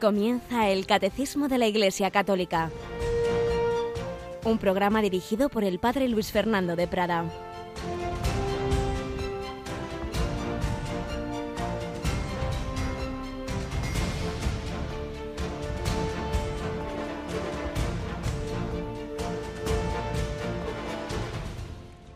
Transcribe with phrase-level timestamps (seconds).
[0.00, 2.70] Comienza el Catecismo de la Iglesia Católica,
[4.44, 7.30] un programa dirigido por el Padre Luis Fernando de Prada.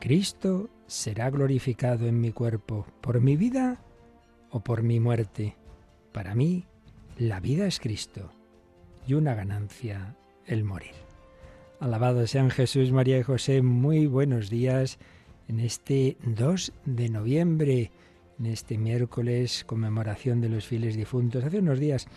[0.00, 3.82] Cristo será glorificado en mi cuerpo por mi vida
[4.48, 5.56] o por mi muerte.
[6.12, 6.64] Para mí,
[7.18, 8.32] la vida es Cristo
[9.06, 10.94] y una ganancia el morir.
[11.78, 14.98] Alabado sean Jesús, María y José, muy buenos días
[15.48, 17.92] en este 2 de noviembre,
[18.38, 21.44] en este miércoles, conmemoración de los fieles difuntos.
[21.44, 22.08] Hace unos días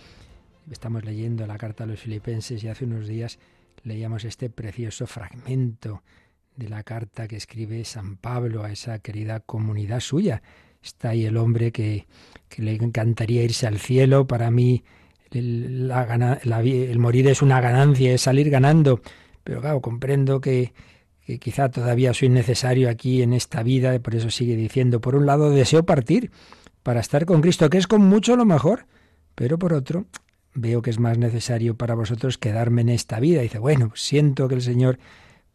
[0.71, 3.39] estamos leyendo la carta a los filipenses y hace unos días
[3.83, 6.01] leíamos este precioso fragmento
[6.55, 10.41] de la carta que escribe San Pablo a esa querida comunidad suya.
[10.83, 12.05] Está ahí el hombre que,
[12.57, 14.27] le encantaría irse al cielo.
[14.27, 14.83] Para mí
[15.31, 19.01] el, el, morir es una ganancia, es salir ganando.
[19.43, 20.73] Pero claro, comprendo que,
[21.25, 25.25] que quizá todavía soy necesario aquí en esta vida, por eso sigue diciendo, por un
[25.25, 26.31] lado deseo partir
[26.83, 28.85] para estar con Cristo, que es con mucho lo mejor,
[29.35, 30.05] pero por otro
[30.53, 33.41] veo que es más necesario para vosotros quedarme en esta vida.
[33.41, 34.97] dice, bueno, siento que el Señor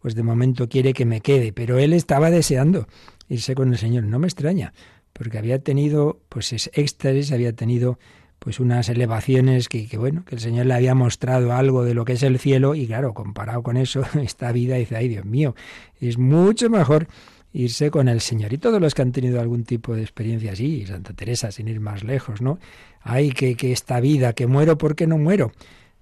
[0.03, 2.89] pues de momento quiere que me quede, pero él estaba deseando
[3.29, 4.05] irse con el Señor.
[4.05, 4.75] No me extraña,
[5.13, 7.99] porque había tenido pues es éxtasis, había tenido
[8.39, 12.05] pues unas elevaciones que, que, bueno, que el Señor le había mostrado algo de lo
[12.05, 15.55] que es el cielo y claro, comparado con eso, esta vida dice, ay Dios mío,
[16.01, 17.07] es mucho mejor
[17.53, 18.53] irse con el Señor.
[18.53, 21.81] Y todos los que han tenido algún tipo de experiencia así, Santa Teresa sin ir
[21.81, 22.59] más lejos, ¿no?
[23.01, 25.53] Ay, que, que esta vida, que muero porque no muero.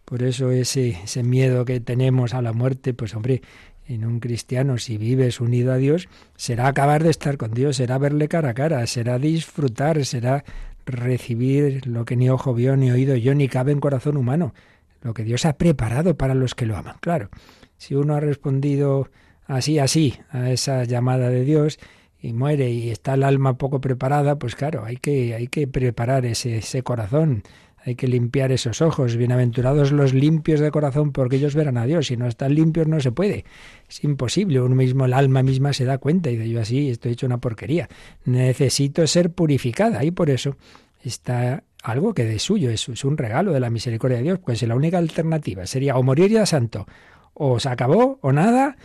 [0.04, 3.42] Por eso ese, ese miedo que tenemos a la muerte, pues hombre,
[3.90, 7.98] en un cristiano, si vives unido a Dios, será acabar de estar con Dios, será
[7.98, 10.44] verle cara a cara, será disfrutar, será
[10.86, 14.54] recibir lo que ni ojo vio, ni oído yo, ni cabe en corazón humano,
[15.02, 16.96] lo que Dios ha preparado para los que lo aman.
[17.00, 17.30] Claro,
[17.78, 19.10] si uno ha respondido
[19.46, 21.80] así, así a esa llamada de Dios
[22.20, 26.26] y muere y está el alma poco preparada, pues claro, hay que, hay que preparar
[26.26, 27.42] ese, ese corazón,
[27.84, 29.16] hay que limpiar esos ojos.
[29.16, 32.08] Bienaventurados los limpios de corazón, porque ellos verán a Dios.
[32.08, 33.44] Si no están limpios, no se puede.
[33.88, 34.60] Es imposible.
[34.60, 37.38] Uno mismo, el alma misma, se da cuenta y de yo así estoy hecho una
[37.38, 37.88] porquería.
[38.24, 40.56] Necesito ser purificada y por eso
[41.02, 44.38] está algo que de suyo es, es un regalo de la misericordia de Dios.
[44.38, 46.86] Pues la única alternativa sería o morir ya santo,
[47.32, 48.76] o se acabó, o nada.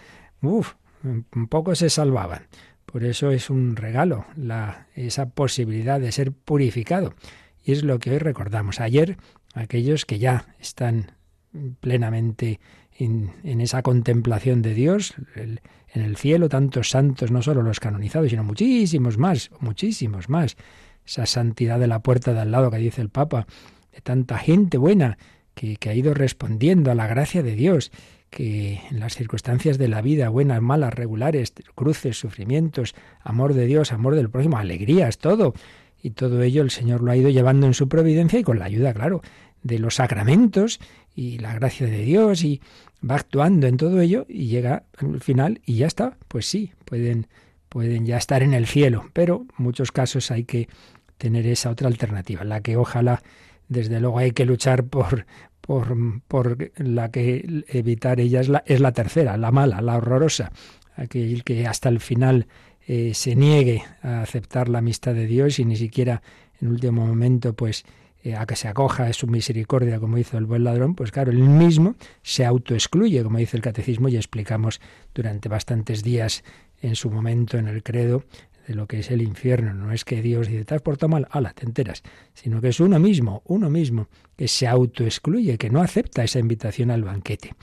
[0.42, 0.74] Uf,
[1.04, 2.48] un poco se salvaban.
[2.86, 7.14] Por eso es un regalo la, esa posibilidad de ser purificado.
[7.66, 8.80] Y es lo que hoy recordamos.
[8.80, 9.18] Ayer,
[9.56, 11.14] aquellos que ya están
[11.80, 12.59] plenamente
[12.98, 18.44] en, esa contemplación de Dios, en el cielo, tantos santos, no solo los canonizados, sino
[18.44, 20.58] muchísimos más, muchísimos más.
[21.06, 23.48] Esa santidad de la puerta de al lado que dice el Papa,
[23.92, 25.18] de tanta gente buena
[25.56, 27.92] que, que ha ido respondiendo a la gracia de Dios,
[28.30, 33.92] que en las circunstancias de la vida, buenas, malas, regulares, cruces, sufrimientos, amor de Dios,
[33.92, 35.53] amor del prójimo, alegrías, todo,
[36.06, 38.66] y todo ello el Señor lo ha ido llevando en su providencia y con la
[38.66, 39.24] ayuda, claro,
[39.64, 40.80] de los sacramentos
[41.16, 42.62] y la gracia de Dios y
[43.02, 46.16] va actuando en todo ello y llega al final y ya está.
[46.28, 47.26] Pues sí, pueden,
[47.70, 50.70] pueden ya estar en el cielo, pero en muchos casos hay que
[51.18, 53.24] tener esa otra alternativa, la que ojalá,
[53.68, 55.26] desde luego hay que luchar por,
[55.60, 60.52] por, por la que evitar ella es la, es la tercera, la mala, la horrorosa,
[60.96, 62.46] aquel que hasta el final
[62.88, 66.22] eh, se niegue a aceptar la amistad de Dios y ni siquiera
[66.62, 67.84] en último momento pues
[68.23, 71.31] eh, a que se acoja a su misericordia como hizo el buen ladrón, pues claro,
[71.31, 74.81] él mismo se autoexcluye, como dice el catecismo y explicamos
[75.13, 76.44] durante bastantes días
[76.81, 78.23] en su momento en el credo
[78.68, 79.73] de lo que es el infierno.
[79.73, 82.03] No es que Dios dice, te has portado mal, ala, te enteras,
[82.34, 86.91] sino que es uno mismo, uno mismo, que se autoexcluye, que no acepta esa invitación
[86.91, 87.53] al banquete.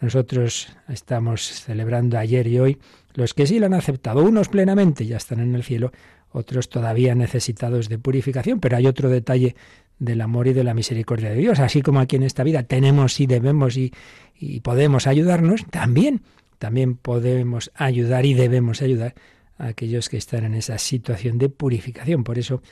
[0.00, 2.78] Nosotros estamos celebrando ayer y hoy
[3.18, 5.90] los que sí lo han aceptado, unos plenamente ya están en el cielo,
[6.30, 9.56] otros todavía necesitados de purificación, pero hay otro detalle
[9.98, 11.58] del amor y de la misericordia de Dios.
[11.58, 13.92] Así como aquí en esta vida tenemos y debemos y,
[14.38, 16.22] y podemos ayudarnos, también,
[16.60, 19.16] también podemos ayudar y debemos ayudar
[19.58, 22.22] a aquellos que están en esa situación de purificación.
[22.22, 22.62] Por eso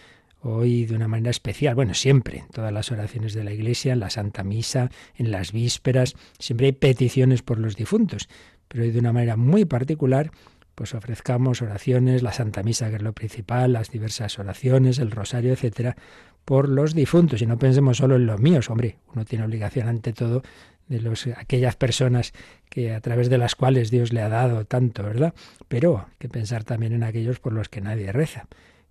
[0.43, 3.99] hoy de una manera especial, bueno, siempre, en todas las oraciones de la Iglesia, en
[3.99, 8.29] la Santa Misa, en las vísperas, siempre hay peticiones por los difuntos,
[8.69, 10.31] pero de una manera muy particular,
[10.75, 15.53] pues ofrezcamos oraciones, la Santa Misa, que es lo principal, las diversas oraciones, el rosario,
[15.53, 15.97] etcétera,
[16.45, 17.41] por los difuntos.
[17.43, 20.43] Y no pensemos solo en los míos, hombre, uno tiene obligación ante todo
[20.89, 22.33] de los, aquellas personas
[22.69, 25.35] que a través de las cuales Dios le ha dado tanto, ¿verdad?
[25.67, 28.47] Pero hay que pensar también en aquellos por los que nadie reza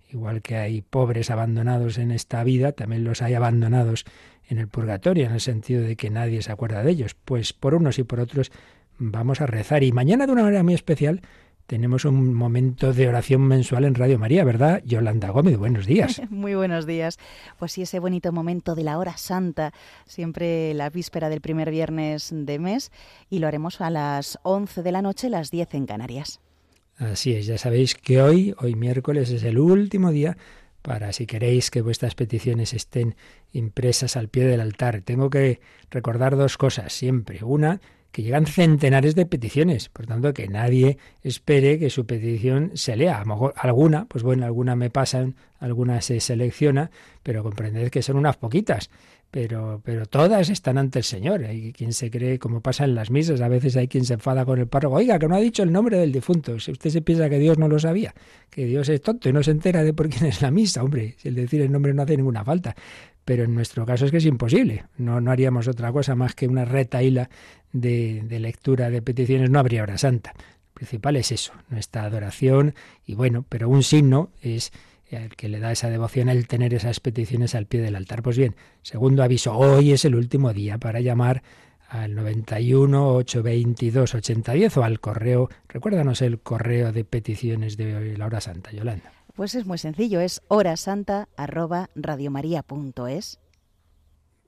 [0.08, 4.04] Igual que hay pobres abandonados en esta vida, también los hay abandonados
[4.48, 7.14] en el purgatorio, en el sentido de que nadie se acuerda de ellos.
[7.14, 8.52] Pues por unos y por otros
[8.98, 9.82] vamos a rezar.
[9.82, 11.22] Y mañana de una manera muy especial
[11.66, 14.82] tenemos un momento de oración mensual en Radio María, ¿verdad?
[14.84, 16.22] Yolanda Gómez, buenos días.
[16.30, 17.18] Muy buenos días.
[17.58, 19.72] Pues sí, ese bonito momento de la hora santa,
[20.06, 22.92] siempre la víspera del primer viernes de mes,
[23.30, 26.40] y lo haremos a las 11 de la noche, las 10 en Canarias.
[26.98, 30.36] Así es, ya sabéis que hoy, hoy miércoles, es el último día
[30.82, 33.16] para si queréis que vuestras peticiones estén
[33.52, 35.02] impresas al pie del altar.
[35.02, 35.60] Tengo que
[35.90, 37.42] recordar dos cosas siempre.
[37.42, 37.80] Una,
[38.16, 43.18] que llegan centenares de peticiones, por tanto que nadie espere que su petición se lea.
[43.18, 46.90] A lo mejor alguna, pues bueno, alguna me pasan, alguna se selecciona,
[47.22, 48.88] pero comprended que son unas poquitas.
[49.30, 51.44] Pero, pero todas están ante el Señor.
[51.44, 54.46] Hay quien se cree, como pasa en las misas, a veces hay quien se enfada
[54.46, 56.58] con el párroco, oiga, que no ha dicho el nombre del difunto.
[56.58, 58.14] Si usted se piensa que Dios no lo sabía,
[58.48, 61.16] que Dios es tonto y no se entera de por quién es la misa, hombre,
[61.18, 62.74] si el decir el nombre no hace ninguna falta
[63.26, 64.84] pero en nuestro caso es que es imposible.
[64.96, 67.28] No, no haríamos otra cosa más que una retaíla
[67.72, 70.32] de, de lectura de peticiones, no habría hora santa.
[70.36, 72.74] Lo principal es eso, nuestra adoración
[73.04, 74.72] y bueno, pero un signo es
[75.08, 78.22] el que le da esa devoción el tener esas peticiones al pie del altar.
[78.22, 81.42] Pues bien, segundo aviso, hoy es el último día para llamar
[81.88, 88.40] al 91 822 8010 o al correo, recuérdanos el correo de peticiones de la hora
[88.40, 89.15] santa, Yolanda.
[89.36, 93.38] Pues es muy sencillo, es horasanta@radiomaria.es.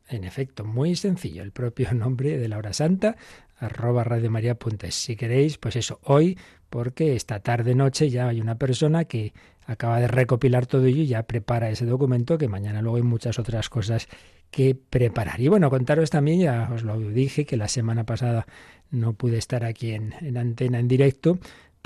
[0.09, 3.17] En efecto, muy sencillo, el propio nombre de la hora santa,
[3.59, 4.95] arroba radiomaria.es.
[4.95, 6.39] Si queréis, pues eso, hoy,
[6.71, 9.35] porque esta tarde noche ya hay una persona que
[9.67, 13.39] acaba de recopilar todo ello y ya prepara ese documento que mañana luego hay muchas
[13.39, 14.09] otras cosas
[14.51, 15.39] que preparar.
[15.41, 18.47] Y bueno, contaros también, ya os lo dije, que la semana pasada
[18.91, 21.39] no pude estar aquí en, en antena en directo,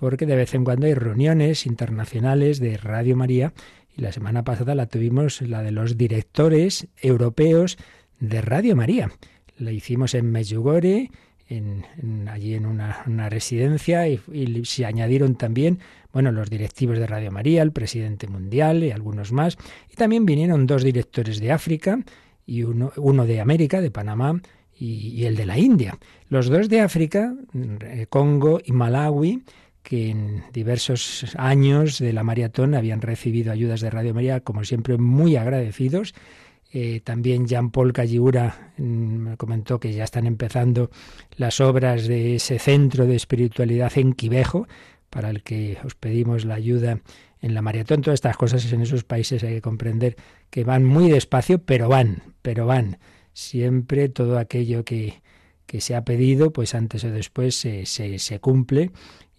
[0.02, 3.52] porque de vez en cuando hay reuniones internacionales de Radio María
[3.96, 7.78] y la semana pasada la tuvimos la de los directores europeos
[8.19, 9.12] de Radio María.
[9.58, 11.12] La hicimos en Medjugorje,
[11.49, 11.84] en,
[12.28, 14.19] allí en una, residencia y,
[14.64, 15.78] se añadieron también
[16.12, 19.56] bueno, los directivos de Radio María, el presidente mundial y algunos más.
[19.88, 22.00] Y también vinieron dos directores de África
[22.44, 24.43] y uno, uno de América, de Panamá,
[24.76, 25.96] y, y, el de la India.
[26.28, 27.37] Los dos de África,
[27.82, 29.44] eh, Congo y Malawi,
[29.82, 34.96] que en diversos años de la maratón habían recibido ayudas de Radio María, como siempre,
[34.96, 36.14] muy agradecidos.
[36.73, 40.90] Eh, también Jean-Paul Calliura mm, me comentó que ya están empezando
[41.37, 44.67] las obras de ese centro de espiritualidad en Quivejo,
[45.11, 47.00] para el que os pedimos la ayuda
[47.43, 48.00] en la maratón.
[48.00, 50.17] Todas estas cosas en esos países hay que comprender
[50.49, 52.99] que van muy despacio, pero van, pero van.
[53.35, 55.20] Siempre todo aquello que,
[55.67, 58.90] que se ha pedido, pues antes o después se, se, se cumple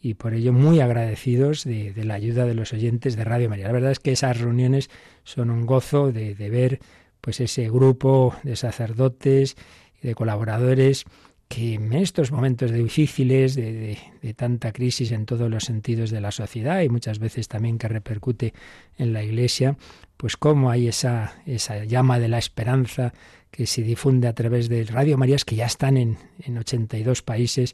[0.04, 3.68] y por ello muy agradecidos de, la ayuda de los oyentes de Radio María.
[3.68, 4.90] La verdad es que esas reuniones
[5.24, 6.82] son un gozo de, ver
[7.22, 9.56] pues ese grupo de sacerdotes
[10.02, 11.06] y de colaboradores
[11.48, 16.32] que en estos momentos difíciles, de, de, tanta crisis en todos los sentidos de la
[16.32, 18.54] sociedad y muchas veces también que repercute
[18.98, 19.78] en la Iglesia,
[20.18, 23.14] pues cómo hay esa, esa llama de la esperanza
[23.52, 27.74] que se difunde a través de Radio Marías que ya están en, en 82 países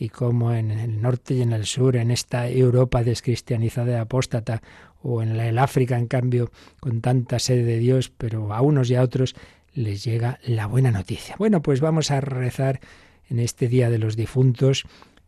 [0.00, 4.62] y como en el norte y en el sur, en esta Europa descristianizada y apóstata,
[5.02, 8.94] o en el África, en cambio, con tanta sed de Dios, pero a unos y
[8.94, 9.36] a otros
[9.74, 11.36] les llega la buena noticia.
[11.38, 12.80] Bueno, pues vamos a rezar
[13.28, 14.84] en este Día de los Difuntos,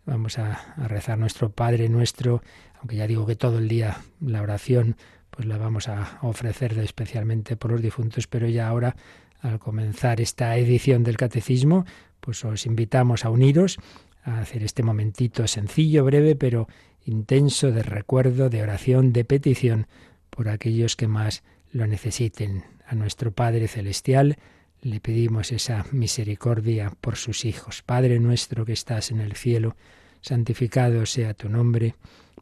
[0.07, 2.43] vamos a, rezar nuestro Padre nuestro,
[2.81, 4.97] aunque ya digo que todo el día la oración
[5.29, 8.97] pues la vamos a ofrecer especialmente por los difuntos, pero ya ahora,
[9.41, 11.85] al comenzar esta edición del Catecismo,
[12.21, 13.79] pues os invitamos a uniros
[14.23, 16.69] a hacer este momentito sencillo, breve, pero
[17.05, 19.87] intenso de recuerdo, de oración, de petición
[20.31, 22.65] por aquellos que más lo necesiten.
[22.87, 24.37] A nuestro Padre Celestial
[24.81, 27.83] le pedimos esa misericordia por sus hijos.
[27.83, 29.77] Padre nuestro que estás en el cielo,
[30.21, 31.95] santificado sea tu nombre,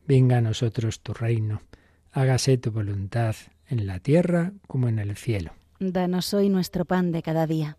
[0.07, 1.63] venga a nosotros tu reino,
[2.13, 3.37] hágase tu voluntad
[3.69, 5.53] en la tierra como en el cielo.
[5.79, 7.79] Danos hoy nuestro pan de cada día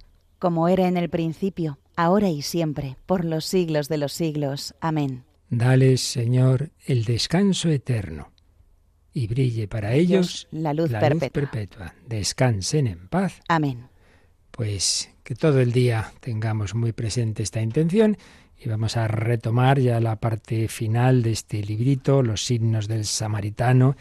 [0.41, 4.73] como era en el principio, ahora y siempre, por los siglos de los siglos.
[4.81, 5.23] Amén.
[5.51, 8.31] Dale, Señor, el descanso eterno.
[9.13, 11.09] y brille para ellos la, luz, perpetua.
[11.09, 11.93] luz perpetua.
[12.07, 13.41] Descansen en paz.
[13.49, 13.89] Amén.
[14.49, 18.17] Pues que todo el día tengamos muy presente esta intención
[18.57, 23.95] y vamos a retomar ya la parte final de este librito, los signos del samaritano,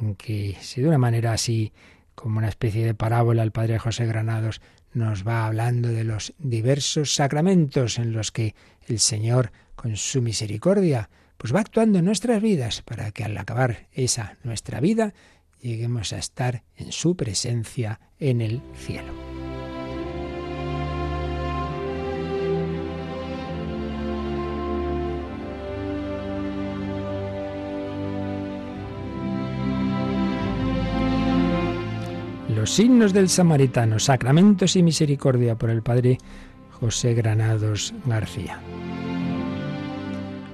[0.00, 1.72] en que si de una manera así
[2.14, 4.60] como una especie de parábola el padre José Granados
[4.92, 8.54] nos va hablando de los diversos sacramentos en los que
[8.86, 13.88] el Señor, con su misericordia, pues va actuando en nuestras vidas para que al acabar
[13.92, 15.14] esa nuestra vida
[15.60, 19.29] lleguemos a estar en su presencia en el cielo.
[32.60, 36.18] Los signos del samaritano, sacramentos y misericordia por el Padre
[36.72, 38.60] José Granados García.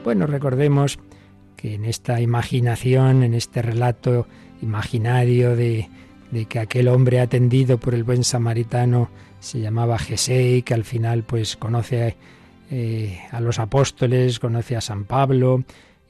[0.04, 1.00] Bueno, recordemos
[1.56, 4.28] que en esta imaginación, en este relato
[4.62, 5.88] imaginario de,
[6.48, 9.10] que aquel hombre atendido por el buen samaritano
[9.40, 12.14] se llamaba Jesé y que al final pues conoce
[12.70, 15.64] eh, a los apóstoles, conoce a San Pablo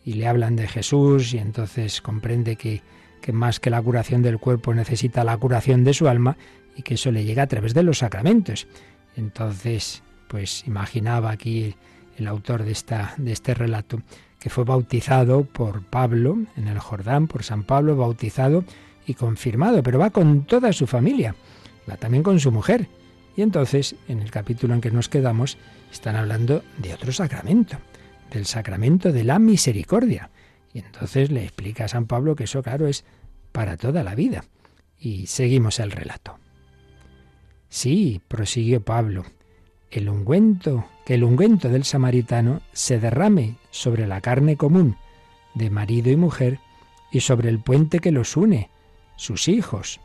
[0.04, 2.82] y le hablan de Jesús y entonces comprende que,
[3.26, 6.36] que más que la curación del cuerpo necesita la curación de su alma
[6.76, 8.68] y que eso le llega a través de los sacramentos.
[9.16, 11.74] Entonces, pues imaginaba aquí
[12.18, 14.00] el autor de, esta, de este relato,
[14.38, 18.62] que fue bautizado por Pablo en el Jordán, por San Pablo, bautizado
[19.08, 21.34] y confirmado, pero va con toda su familia,
[21.90, 22.86] va también con su mujer.
[23.36, 25.58] Y entonces, en el capítulo en que nos quedamos,
[25.90, 27.76] están hablando de otro sacramento,
[28.30, 30.30] del sacramento de la misericordia.
[30.72, 33.04] Y entonces le explica a San Pablo que eso, claro, es
[33.56, 34.44] para toda la vida.
[34.98, 36.38] Y seguimos el relato.
[37.70, 39.24] Sí, prosiguió Pablo,
[39.90, 44.98] el ungüento, que el ungüento del samaritano se derrame sobre la carne común
[45.54, 46.60] de marido y mujer
[47.10, 48.68] y sobre el puente que los une,
[49.16, 50.00] sus hijos,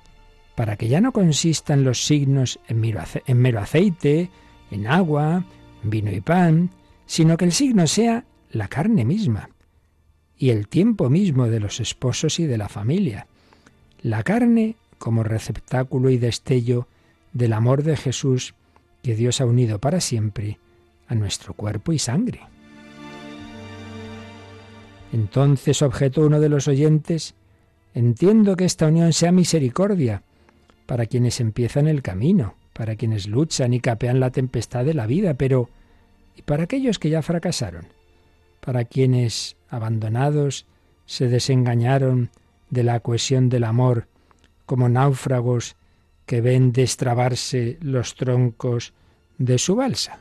[0.56, 4.30] para que ya no consistan los signos en mero aceite,
[4.72, 5.44] en agua,
[5.84, 6.70] vino y pan,
[7.06, 9.50] sino que el signo sea la carne misma
[10.38, 13.28] y el tiempo mismo de los esposos y de la familia.
[14.04, 16.88] La carne como receptáculo y destello
[17.34, 18.56] del amor de Jesús
[19.04, 20.60] que Dios ha unido para siempre
[21.08, 22.42] a nuestro cuerpo y sangre.
[25.12, 27.36] Entonces objetó uno de los oyentes,
[27.94, 30.24] entiendo que esta unión sea misericordia
[30.86, 35.34] para quienes empiezan el camino, para quienes luchan y capean la tempestad de la vida,
[35.34, 35.70] pero
[36.36, 37.88] ¿y para aquellos que ya fracasaron?
[38.62, 40.66] Para quienes, abandonados,
[41.06, 42.30] se desengañaron
[42.72, 44.08] de la cohesión del amor,
[44.66, 45.76] como náufragos
[46.26, 48.94] que ven destrabarse los troncos
[49.38, 50.18] de su balsa.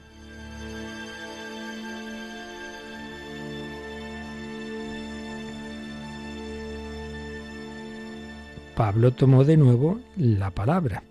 [8.74, 11.02] Pablo tomó de nuevo la palabra.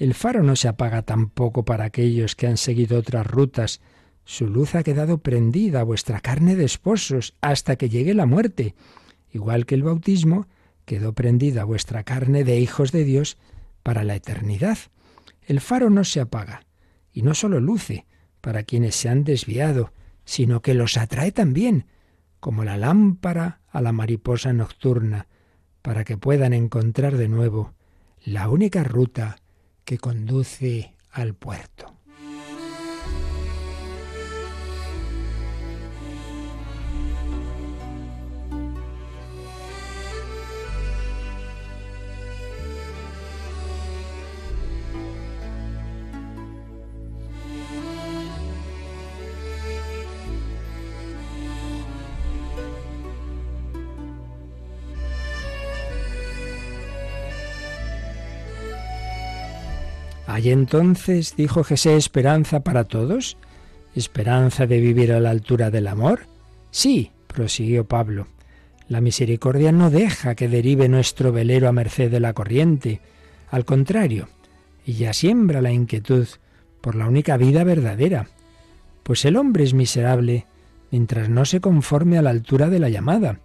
[0.00, 3.80] El faro no se apaga tampoco para aquellos que han seguido otras rutas.
[4.24, 8.74] Su luz ha quedado prendida a vuestra carne de esposos hasta que llegue la muerte,
[9.32, 10.48] igual que el bautismo
[10.84, 13.36] quedó prendida vuestra carne de hijos de Dios
[13.82, 14.78] para la eternidad.
[15.42, 16.66] El faro no se apaga,
[17.12, 18.06] y no solo luce
[18.40, 19.92] para quienes se han desviado,
[20.24, 21.86] sino que los atrae también,
[22.40, 25.28] como la lámpara a la mariposa nocturna,
[25.82, 27.74] para que puedan encontrar de nuevo
[28.24, 29.36] la única ruta
[29.84, 31.93] que conduce al puerto.
[60.34, 63.36] ¿Hay entonces, dijo Jesús, esperanza para todos?
[63.94, 66.22] ¿Esperanza de vivir a la altura del amor?
[66.72, 68.26] Sí, prosiguió Pablo.
[68.88, 73.00] La misericordia no deja que derive nuestro velero a merced de la corriente.
[73.52, 74.26] Al contrario,
[74.84, 76.26] ella siembra la inquietud
[76.80, 78.26] por la única vida verdadera.
[79.04, 80.46] Pues el hombre es miserable
[80.90, 83.38] mientras no se conforme a la altura de la llamada,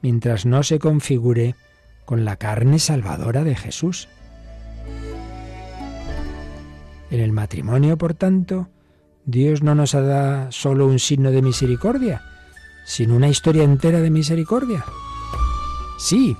[0.00, 1.56] mientras no se configure
[2.06, 4.08] con la carne salvadora de Jesús.
[7.12, 8.70] En el matrimonio, por tanto,
[9.26, 12.22] Dios no nos da solo un signo de misericordia,
[12.86, 14.82] sino una historia entera de misericordia.
[15.98, 16.34] Sí,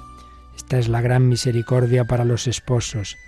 [0.57, 3.19] esta es la gran misericordia para los esposos,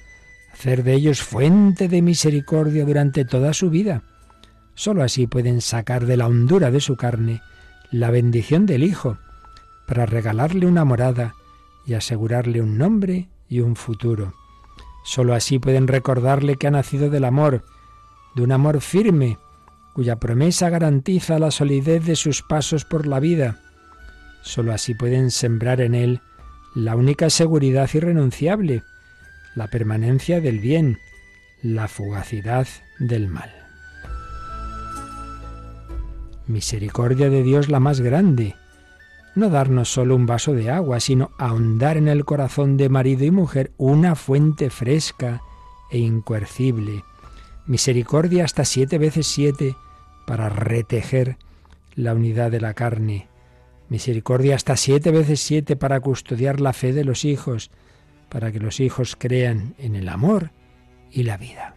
[0.55, 4.05] hacer de ellos fuente de misericordia durante toda su vida.
[4.75, 7.43] Solo así pueden sacar de la hondura de su carne
[7.91, 9.19] la bendición del Hijo,
[9.87, 11.35] para regalarle una morada
[11.85, 14.33] y asegurarle un nombre y un futuro.
[15.05, 17.63] Solo así pueden recordarle que ha nacido del amor,
[18.35, 19.39] de un amor firme,
[19.93, 23.61] cuya promesa garantiza la solidez de sus pasos por la vida.
[24.43, 26.21] Solo así pueden sembrar en él
[26.75, 28.83] la única seguridad irrenunciable,
[29.55, 30.99] la permanencia del bien,
[31.63, 32.67] la fugacidad
[32.99, 33.51] del mal.
[36.47, 38.57] Misericordia de Dios la más grande,
[39.35, 43.31] no darnos solo un vaso de agua, sino ahondar en el corazón de marido y
[43.31, 45.43] mujer una fuente fresca
[45.91, 47.05] e incoercible.
[47.67, 49.77] Misericordia hasta siete veces siete
[50.27, 51.37] para retejer
[51.95, 53.29] la unidad de la carne.
[53.89, 57.71] Misericordia hasta siete veces siete para custodiar la fe de los hijos,
[58.29, 60.51] para que los hijos crean en el amor
[61.11, 61.75] y la vida.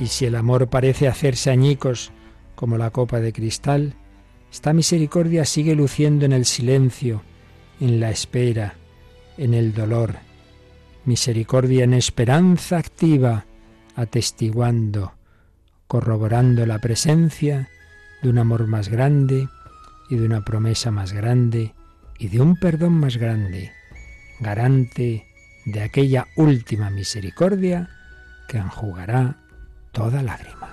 [0.00, 2.10] Y si el amor parece hacerse añicos
[2.56, 3.94] como la copa de cristal,
[4.50, 7.22] esta misericordia sigue luciendo en el silencio,
[7.80, 8.74] en la espera,
[9.36, 10.16] en el dolor.
[11.04, 13.44] Misericordia en esperanza activa,
[13.94, 15.12] atestiguando,
[15.86, 17.68] corroborando la presencia
[18.22, 19.48] de un amor más grande
[20.08, 21.74] y de una promesa más grande
[22.18, 23.72] y de un perdón más grande,
[24.40, 25.26] garante
[25.66, 27.90] de aquella última misericordia
[28.48, 29.36] que enjugará
[29.92, 30.69] toda lágrima.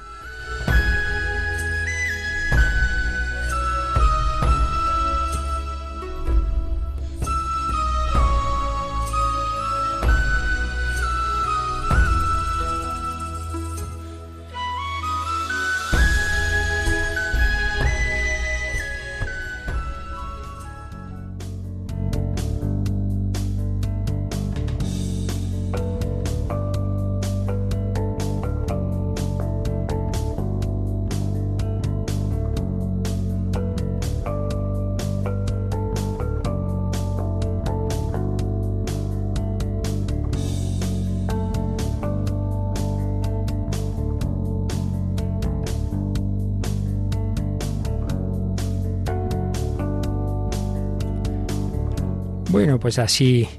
[52.87, 53.49] Pues así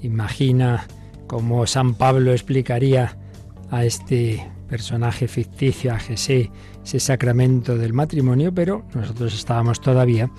[0.00, 0.86] imagina
[1.26, 3.18] cómo San Pablo explicaría
[3.70, 6.50] a este personaje ficticio, a Jesé,
[6.82, 10.30] ese sacramento del matrimonio, pero nosotros estábamos todavía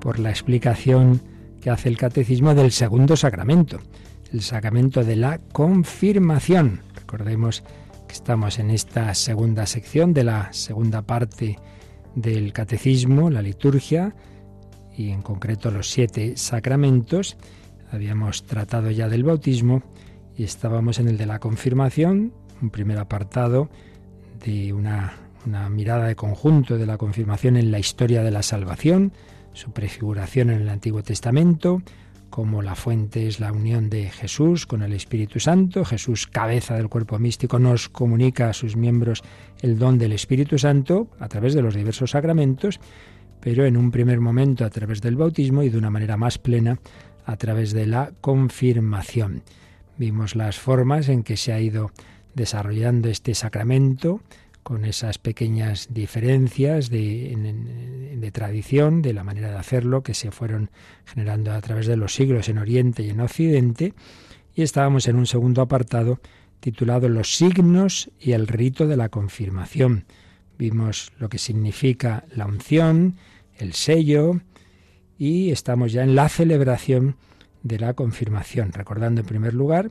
[0.00, 1.20] por la explicación
[1.60, 3.78] que hace el catecismo del segundo sacramento,
[4.32, 6.80] el sacramento de la confirmación.
[6.96, 7.62] Recordemos
[8.08, 11.60] que estamos en esta segunda sección de la segunda parte
[12.16, 14.16] del catecismo, la liturgia,
[14.96, 17.36] y en concreto los siete sacramentos.
[17.94, 19.84] Habíamos tratado ya del bautismo
[20.36, 23.70] y estábamos en el de la confirmación, un primer apartado
[24.44, 25.12] de una,
[25.46, 29.12] una mirada de conjunto de la confirmación en la historia de la salvación,
[29.52, 31.82] su prefiguración en el Antiguo Testamento,
[32.30, 35.84] como la fuente es la unión de Jesús con el Espíritu Santo.
[35.84, 39.22] Jesús, cabeza del cuerpo místico, nos comunica a sus miembros
[39.62, 42.80] el don del Espíritu Santo a través de los diversos sacramentos
[43.44, 46.80] pero en un primer momento a través del bautismo y de una manera más plena
[47.24, 49.42] a través de la confirmación.
[49.96, 51.90] Vimos las formas en que se ha ido
[52.34, 54.20] desarrollando este sacramento
[54.64, 60.70] con esas pequeñas diferencias de, tradición, de la manera de hacerlo, que se fueron
[61.04, 63.92] generando a través de los siglos en Oriente y en Occidente.
[64.54, 66.18] Y estábamos en un segundo apartado
[66.60, 70.06] titulado Los signos y el rito de la confirmación.
[70.58, 73.16] Vimos lo que significa la unción,
[73.58, 74.40] el sello
[75.18, 77.16] y estamos ya en la celebración
[77.62, 79.90] de la confirmación, recordando en primer lugar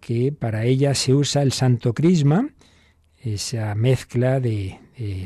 [0.00, 2.50] que para ella se usa el santo crisma,
[3.18, 4.78] esa mezcla de,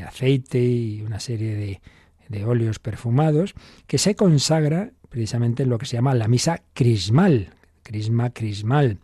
[0.06, 1.80] aceite y una serie de,
[2.28, 3.54] de óleos perfumados,
[3.86, 7.50] que se consagra precisamente en lo que se llama la misa crismal,
[7.82, 8.98] crisma crismal,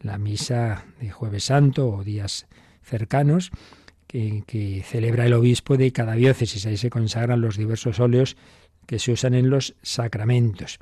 [0.00, 2.46] la misa de jueves santo o días
[2.82, 3.50] cercanos,
[4.06, 6.66] que, celebra el obispo de cada diócesis.
[6.66, 8.36] Ahí se consagran los diversos óleos
[8.90, 10.80] que se usan en los sacramentos.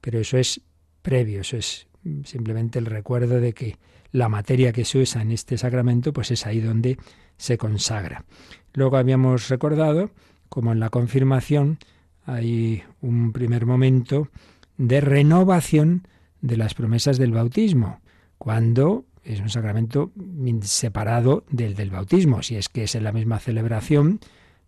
[0.00, 0.60] Pero eso es
[1.02, 1.86] previo, eso es
[2.24, 3.76] simplemente el recuerdo de que
[4.10, 6.98] la materia que se usa en este sacramento, pues es ahí donde
[7.36, 8.24] se consagra.
[8.72, 10.10] Luego habíamos recordado,
[10.48, 11.78] como en la confirmación,
[12.26, 14.30] hay un primer momento
[14.76, 16.08] de renovación
[16.40, 18.00] de las promesas del bautismo,
[18.36, 20.10] cuando es un sacramento
[20.62, 22.42] separado del del bautismo.
[22.42, 24.18] Si es que es en la misma celebración,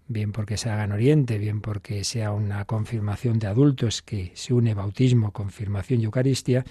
[0.08, 4.54] bien porque se haga en Oriente, bien porque sea una confirmación de adultos que se
[4.54, 6.64] une bautismo, confirmación y Eucaristía,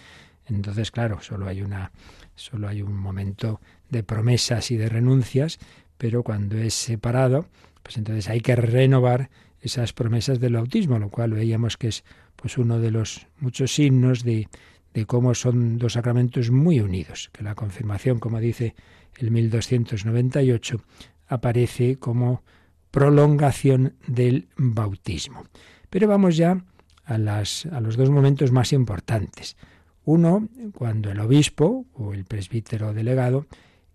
[0.47, 1.91] entonces claro, solo hay una
[2.35, 5.57] solo hay un momento de promesas y de renuncias,
[5.97, 7.47] pero cuando es separado,
[7.81, 9.29] Pues entonces hay que renovar
[9.61, 12.03] esas promesas del bautismo, lo cual veíamos que es
[12.35, 14.47] pues uno de los muchos signos de,
[14.95, 18.73] de cómo son dos sacramentos muy unidos, que la confirmación, como dice
[19.19, 20.81] el 1298,
[21.27, 22.43] aparece como
[22.95, 25.43] prolongación del bautismo.
[25.89, 26.63] Pero vamos ya
[27.03, 29.57] a, los dos momentos más importantes.
[30.05, 33.47] Uno, cuando el obispo o el presbítero delegado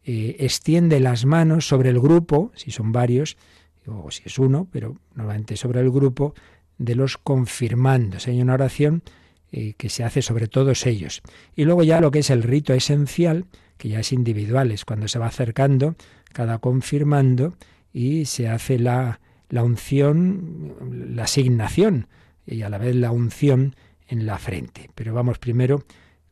[0.04, 3.38] eh, extiende las manos sobre el grupo, si son varios,
[3.86, 6.34] o si es uno, pero normalmente sobre el grupo
[6.76, 8.28] de los confirmandos.
[8.28, 9.02] Hay una oración
[9.50, 11.22] eh, que se hace sobre todos ellos.
[11.56, 13.46] Y luego ya lo que es el rito esencial,
[13.78, 15.94] que ya es individual, es cuando se va acercando
[16.34, 17.54] cada confirmando
[17.92, 20.74] y se hace la, la unción,
[21.14, 22.08] la asignación
[22.46, 23.74] y a la vez la unción
[24.08, 24.90] en la frente.
[24.94, 25.84] Pero vamos primero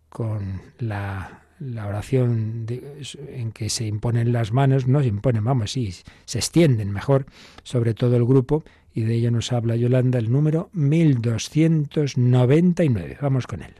[0.08, 2.66] con la, la oración
[3.28, 5.92] en que se imponen las manos, no se imponen, vamos, sí,
[6.24, 7.26] se extienden mejor
[7.62, 13.18] sobre todo el grupo y de ello nos habla Yolanda el número 1299.
[13.20, 13.74] Vamos con él.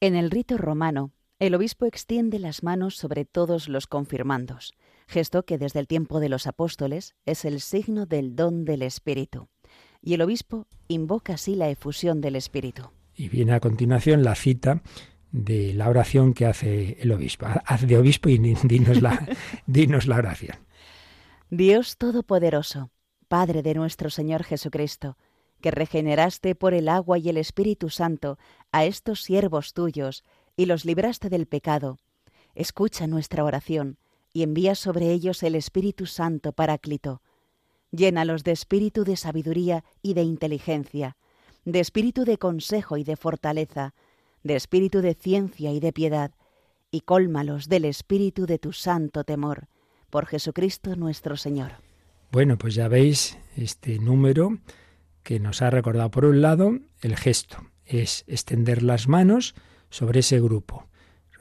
[0.00, 4.74] En el rito romano, el obispo extiende las manos sobre todos los confirmandos,
[5.10, 9.48] gesto que desde el tiempo de los apóstoles es el signo del don del Espíritu.
[10.00, 12.90] Y el obispo invoca así la efusión del Espíritu.
[13.14, 14.82] Y viene a continuación la cita
[15.30, 17.46] de la oración que hace el obispo.
[17.46, 19.28] Haz de obispo y dinos la,
[19.66, 20.56] dinos la oración.
[21.50, 22.90] Dios Todopoderoso,
[23.28, 25.18] Padre de nuestro Señor Jesucristo,
[25.60, 28.38] que regeneraste por el agua y el Espíritu Santo
[28.72, 30.24] a estos siervos tuyos
[30.56, 31.98] y los libraste del pecado,
[32.54, 33.98] escucha nuestra oración
[34.32, 37.22] y envía sobre ellos el Espíritu Santo Paráclito.
[37.90, 41.16] Llénalos de espíritu de sabiduría y de inteligencia,
[41.64, 43.94] de espíritu de consejo y de fortaleza,
[44.42, 46.32] de espíritu de ciencia y de piedad,
[46.90, 49.68] y cólmalos del espíritu de tu santo temor,
[50.08, 51.72] por Jesucristo nuestro Señor.
[52.32, 54.58] Bueno, pues ya veis este número
[55.22, 59.54] que nos ha recordado por un lado el gesto, es extender las manos
[59.90, 60.89] sobre ese grupo.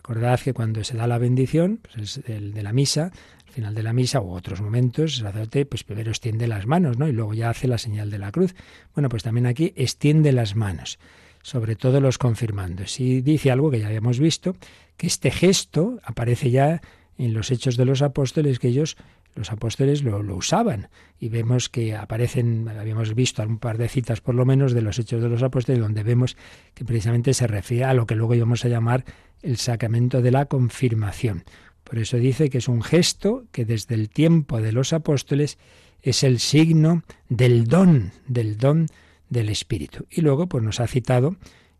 [0.09, 3.11] Recordad que cuando se da la bendición, pues el de la misa,
[3.45, 6.97] al final de la misa u otros momentos, el sacerdote pues primero extiende las manos,
[6.97, 7.07] ¿no?
[7.07, 8.55] Y luego ya hace la señal de la cruz.
[8.95, 10.97] Bueno, pues también aquí extiende las manos
[11.43, 12.99] sobre todo los confirmandos.
[12.99, 14.55] Y dice algo que ya habíamos visto,
[14.97, 16.81] que este gesto aparece ya
[17.19, 18.97] en los hechos de los apóstoles, que ellos,
[19.35, 20.89] los apóstoles, lo, lo, usaban.
[21.19, 24.97] Y vemos que aparecen, habíamos visto un par de citas por lo menos de los
[24.97, 26.35] hechos de los apóstoles, donde vemos
[26.73, 29.05] que precisamente se refiere a lo que luego íbamos a llamar
[29.41, 31.43] el sacramento de la confirmación.
[31.83, 35.57] Por eso dice que es un gesto que desde el tiempo de los apóstoles
[36.01, 38.87] es el signo del don, del don
[39.29, 40.05] del Espíritu.
[40.09, 41.37] Y luego pues nos ha citado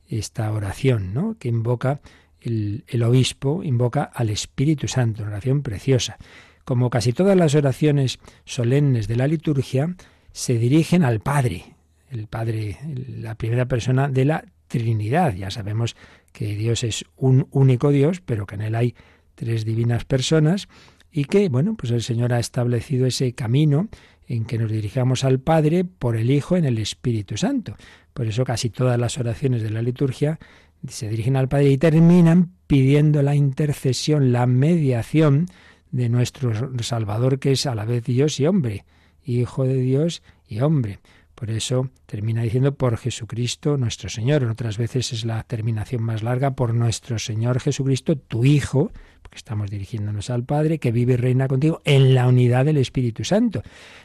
[0.08, 1.38] esta oración, ¿no?
[1.38, 2.02] que invoca
[2.42, 6.18] el, el, obispo, invoca al Espíritu Santo, una oración preciosa.
[6.66, 9.96] Como casi todas las oraciones solemnes de la liturgia,
[10.32, 11.76] se dirigen al Padre,
[12.10, 15.36] el Padre, la primera persona de la Trinidad.
[15.36, 15.96] Ya sabemos
[16.32, 18.96] que Dios es un único Dios, pero que en él hay
[19.36, 20.68] tres divinas personas
[21.12, 23.90] y que, bueno, pues el Señor ha establecido ese camino
[24.28, 27.76] en que nos dirigamos al Padre por el Hijo en el Espíritu Santo.
[28.14, 30.40] Por eso casi todas las oraciones de la liturgia
[30.88, 35.48] se dirigen al Padre y terminan pidiendo la intercesión, la mediación
[35.92, 36.52] de nuestro
[36.84, 38.86] Salvador, que es a la vez Dios y hombre,
[39.24, 41.00] Hijo de Dios y hombre.
[41.40, 44.44] Por eso termina diciendo por Jesucristo nuestro Señor.
[44.44, 49.38] En otras veces es la terminación más larga por nuestro Señor Jesucristo, tu Hijo, porque
[49.38, 53.62] estamos dirigiéndonos al Padre, que vive y reina contigo en la unidad del Espíritu Santo.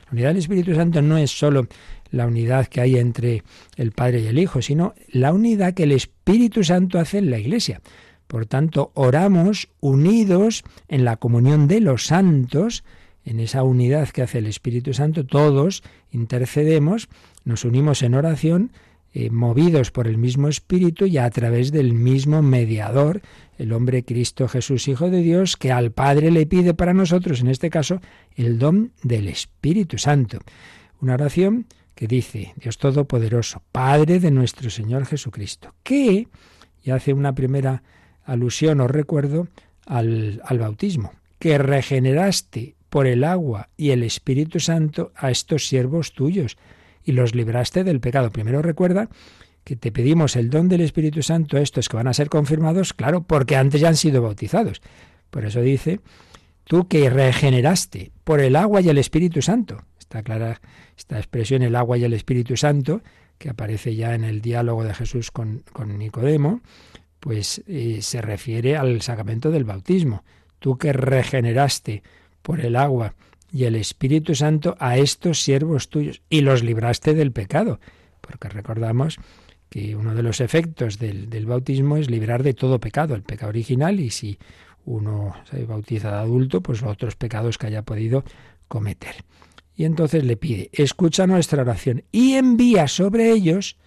[0.07, 1.67] La unidad del Espíritu Santo no es sólo
[2.13, 3.43] la unidad que hay entre
[3.75, 7.41] el Padre y el Hijo, sino la unidad que el Espíritu Santo hace en la
[7.41, 7.81] Iglesia.
[8.29, 12.85] Por tanto, oramos unidos en la comunión de los santos,
[13.25, 17.09] en esa unidad que hace el Espíritu Santo, todos intercedemos,
[17.45, 18.71] nos unimos en oración,
[19.17, 23.23] eh, movidos por el mismo Espíritu y a través del mismo mediador,
[23.59, 27.49] el hombre Cristo Jesús, Hijo de Dios, que al Padre le pide para nosotros, en
[27.49, 28.01] este caso,
[28.35, 30.41] el don del Espíritu Santo.
[31.01, 36.27] Una oración que dice, Dios Todopoderoso, Padre de nuestro Señor Jesucristo, que,
[36.83, 37.85] y hace una primera
[38.25, 39.47] alusión o recuerdo
[39.87, 46.13] al, al bautismo, que regeneraste por el agua y el Espíritu Santo a estos siervos
[46.13, 46.57] tuyos
[47.03, 48.31] y los libraste del pecado.
[48.31, 49.09] Primero recuerda
[49.65, 52.93] que te pedimos el don del Espíritu Santo a estos que van a ser confirmados,
[52.95, 54.81] claro, porque antes ya han sido bautizados.
[55.33, 55.99] Por eso dice,
[56.63, 59.83] tú que regeneraste por el agua y el Espíritu Santo.
[59.99, 60.61] Está clara
[60.97, 63.03] esta expresión, el agua y el Espíritu Santo,
[63.39, 66.61] que aparece ya en el diálogo de Jesús con, con Nicodemo,
[67.19, 70.23] pues eh, se refiere al sacramento del bautismo.
[70.61, 72.05] Tú que regeneraste
[72.45, 73.15] por el agua
[73.51, 77.81] y el Espíritu Santo a estos siervos tuyos y los libraste del pecado.
[78.21, 79.19] Porque recordamos
[79.71, 83.99] que uno de los efectos del, bautismo es librar de todo pecado, el pecado original,
[83.99, 84.39] y si
[84.85, 88.25] uno se bautiza de adulto, pues otros pecados que haya podido
[88.69, 89.15] cometer.
[89.75, 93.79] Y entonces le pide, escucha nuestra oración y envía sobre ellos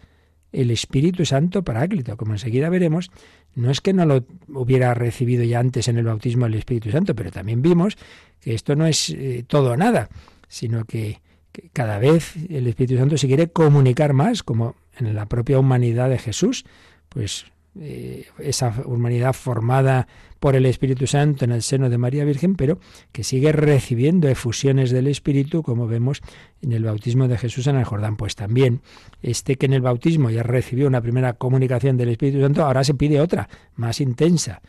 [0.52, 2.18] el Espíritu Santo Paráclito.
[2.18, 3.12] Como enseguida veremos,
[3.56, 7.16] no es que no lo hubiera recibido ya antes en el bautismo del Espíritu Santo,
[7.16, 7.98] pero también vimos
[8.40, 10.10] que esto no es eh, todo o nada,
[10.48, 15.26] sino que, que cada vez el Espíritu Santo se quiere comunicar más, como en la
[15.26, 16.66] propia humanidad de Jesús,
[17.10, 17.46] pues
[17.80, 20.08] eh, esa humanidad formada
[20.40, 22.80] por el Espíritu Santo en el seno de María Virgen, pero
[23.12, 26.22] que sigue recibiendo efusiones del Espíritu, como vemos
[26.62, 28.18] en el bautismo de Jesús en el Jordán.
[28.18, 28.82] Pues también,
[29.22, 32.94] este que en el bautismo ya recibió una primera comunicación del Espíritu Santo, ahora se
[32.94, 34.62] pide otra, más intensa.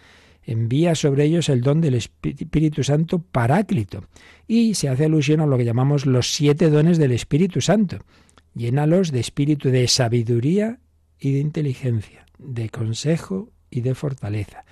[0.43, 4.05] Envía sobre ellos el don del Espíritu Santo paráclito.
[4.47, 7.99] Y se hace alusión a lo que llamamos los siete dones del Espíritu Santo.
[8.55, 10.79] Llénalos de espíritu de sabiduría
[11.21, 14.65] y de inteligencia de consejo y de fortaleza,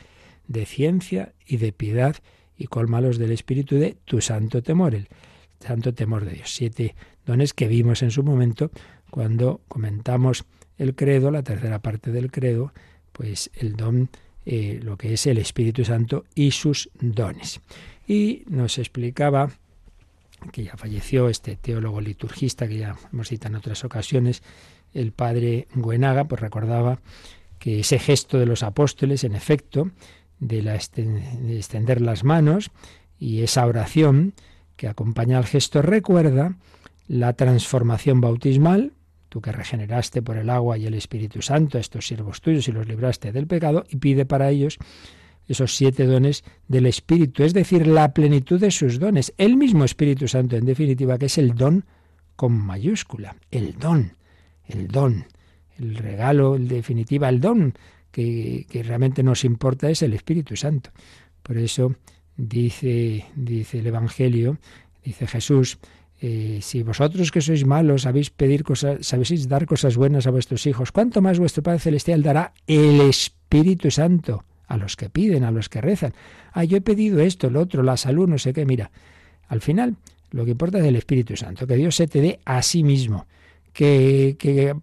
[0.49, 2.17] de ciencia y de piedad,
[2.59, 5.09] y colmalos del espíritu de tu santo temor, el
[5.61, 6.55] santo temor de Dios.
[6.55, 8.71] Siete dones que vimos en su momento
[9.11, 10.45] cuando comentamos
[10.79, 12.73] el credo, la tercera parte del credo,
[13.13, 14.11] pues el don,
[14.45, 17.61] eh, lo que es el Espíritu Santo y sus dones.
[18.07, 19.51] Y nos explicaba
[20.53, 24.43] que ya falleció este teólogo liturgista que ya hemos citado en otras ocasiones,
[24.93, 27.01] el padre Guenaga, pues recordaba
[27.59, 29.91] que ese gesto de los apóstoles, en efecto,
[30.38, 32.70] de, la extender las manos
[33.18, 34.35] y esa oración
[34.77, 36.57] que acompaña al gesto recuerda
[37.09, 38.92] la transformación bautismal,
[39.29, 42.72] tú que regeneraste por el agua y el Espíritu Santo a estos siervos tuyos y
[42.72, 44.79] los libraste del pecado, y pide para ellos
[45.49, 50.27] esos siete dones del Espíritu, es decir, la plenitud de sus dones, el mismo Espíritu
[50.27, 51.85] Santo, en definitiva, que es el don
[52.35, 54.16] con mayúscula, el don,
[54.66, 55.25] el don
[55.79, 57.75] el regalo, en definitiva, el don
[58.16, 60.90] que, realmente nos importa es el Espíritu Santo.
[61.42, 61.94] Por eso
[62.37, 64.59] dice, dice el Evangelio,
[65.05, 65.79] dice Jesús,
[66.22, 70.66] eh, si vosotros que sois malos sabéis pedir cosas, sabéis dar cosas buenas a vuestros
[70.66, 75.50] hijos, ¿cuánto más vuestro Padre Celestial dará el Espíritu Santo a los que piden, a
[75.50, 76.14] los que rezan?
[76.52, 78.64] Ah, yo he pedido esto, lo otro, la salud, no sé qué.
[78.64, 78.90] Mira,
[79.48, 79.96] al final
[80.31, 83.26] lo que importa es el Espíritu Santo, que Dios se te dé a sí mismo,
[83.74, 84.74] que, que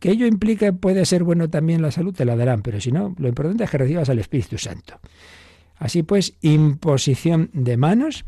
[0.00, 3.14] que ello implica puede ser bueno también la salud, te la darán, pero si no,
[3.18, 5.00] lo importante es que recibas al Espíritu Santo.
[5.76, 8.24] Así pues, imposición de manos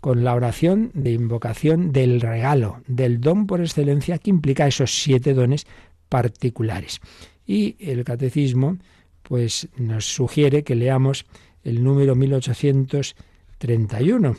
[0.00, 5.32] con la oración de invocación del regalo, del don por excelencia que implica esos siete
[5.32, 5.66] dones
[6.08, 7.00] particulares.
[7.46, 8.78] Y el catecismo
[9.22, 11.24] pues nos sugiere que leamos
[11.62, 14.36] el número 1831,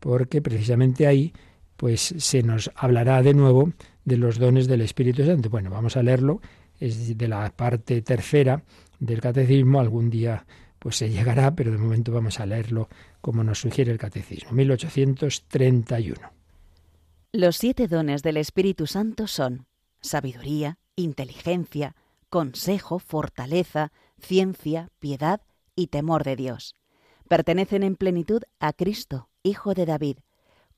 [0.00, 1.34] porque precisamente ahí
[1.76, 3.72] pues se nos hablará de nuevo
[4.04, 5.50] de los dones del Espíritu Santo.
[5.50, 6.40] Bueno, vamos a leerlo,
[6.80, 8.62] es de la parte tercera
[8.98, 10.44] del catecismo, algún día
[10.78, 12.88] pues se llegará, pero de momento vamos a leerlo
[13.20, 16.32] como nos sugiere el catecismo, 1831.
[17.32, 19.66] Los siete dones del Espíritu Santo son
[20.00, 21.94] sabiduría, inteligencia,
[22.28, 25.40] consejo, fortaleza, ciencia, piedad
[25.76, 26.74] y temor de Dios.
[27.28, 30.18] Pertenecen en plenitud a Cristo, Hijo de David,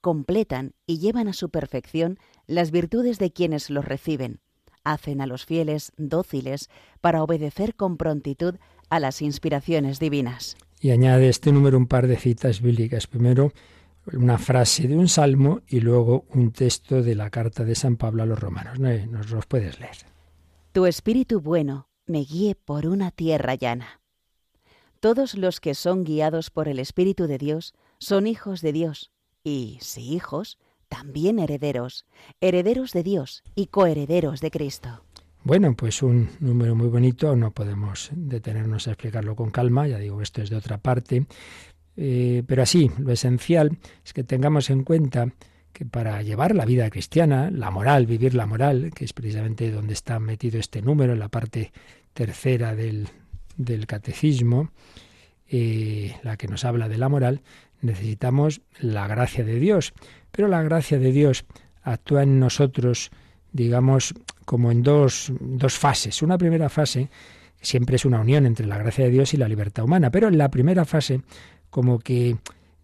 [0.04, 4.40] completan y llevan a su perfección las virtudes de quienes los reciben,
[4.84, 6.68] hacen a los fieles dóciles
[7.00, 8.56] para obedecer con prontitud
[8.90, 10.58] a las inspiraciones divinas.
[10.78, 13.06] Y añade este número un par de citas bíblicas.
[13.06, 13.54] Primero,
[14.12, 18.24] una frase de un salmo y luego un texto de la carta de San Pablo
[18.24, 18.78] a los romanos.
[18.78, 19.96] Nos los puedes leer.
[20.72, 24.02] Tu espíritu bueno me guíe por una tierra llana.
[25.00, 29.13] Todos los que son guiados por el Espíritu de Dios son hijos de Dios,
[29.44, 32.06] y, si hijos, también herederos,
[32.40, 35.04] herederos de Dios y coherederos de Cristo.
[35.44, 40.22] Bueno, pues un número muy bonito, no podemos detenernos a explicarlo con calma, ya digo,
[40.22, 41.26] esto es de otra parte,
[41.96, 45.28] eh, pero así, lo esencial es que tengamos en cuenta
[45.72, 49.92] que para llevar la vida cristiana, la moral, vivir la moral, que es precisamente donde
[49.92, 51.72] está metido este número, en la parte
[52.14, 53.08] tercera del,
[53.56, 54.70] del catecismo,
[55.48, 57.42] eh, la que nos habla de la moral,
[57.84, 59.92] necesitamos la gracia de Dios.
[60.30, 61.44] Pero la gracia de Dios
[61.82, 63.10] actúa en nosotros,
[63.52, 66.22] digamos, como en dos, dos fases.
[66.22, 67.08] Una primera fase
[67.60, 70.38] siempre es una unión entre la gracia de Dios y la libertad humana, pero en
[70.38, 71.20] la primera fase
[71.70, 72.36] como que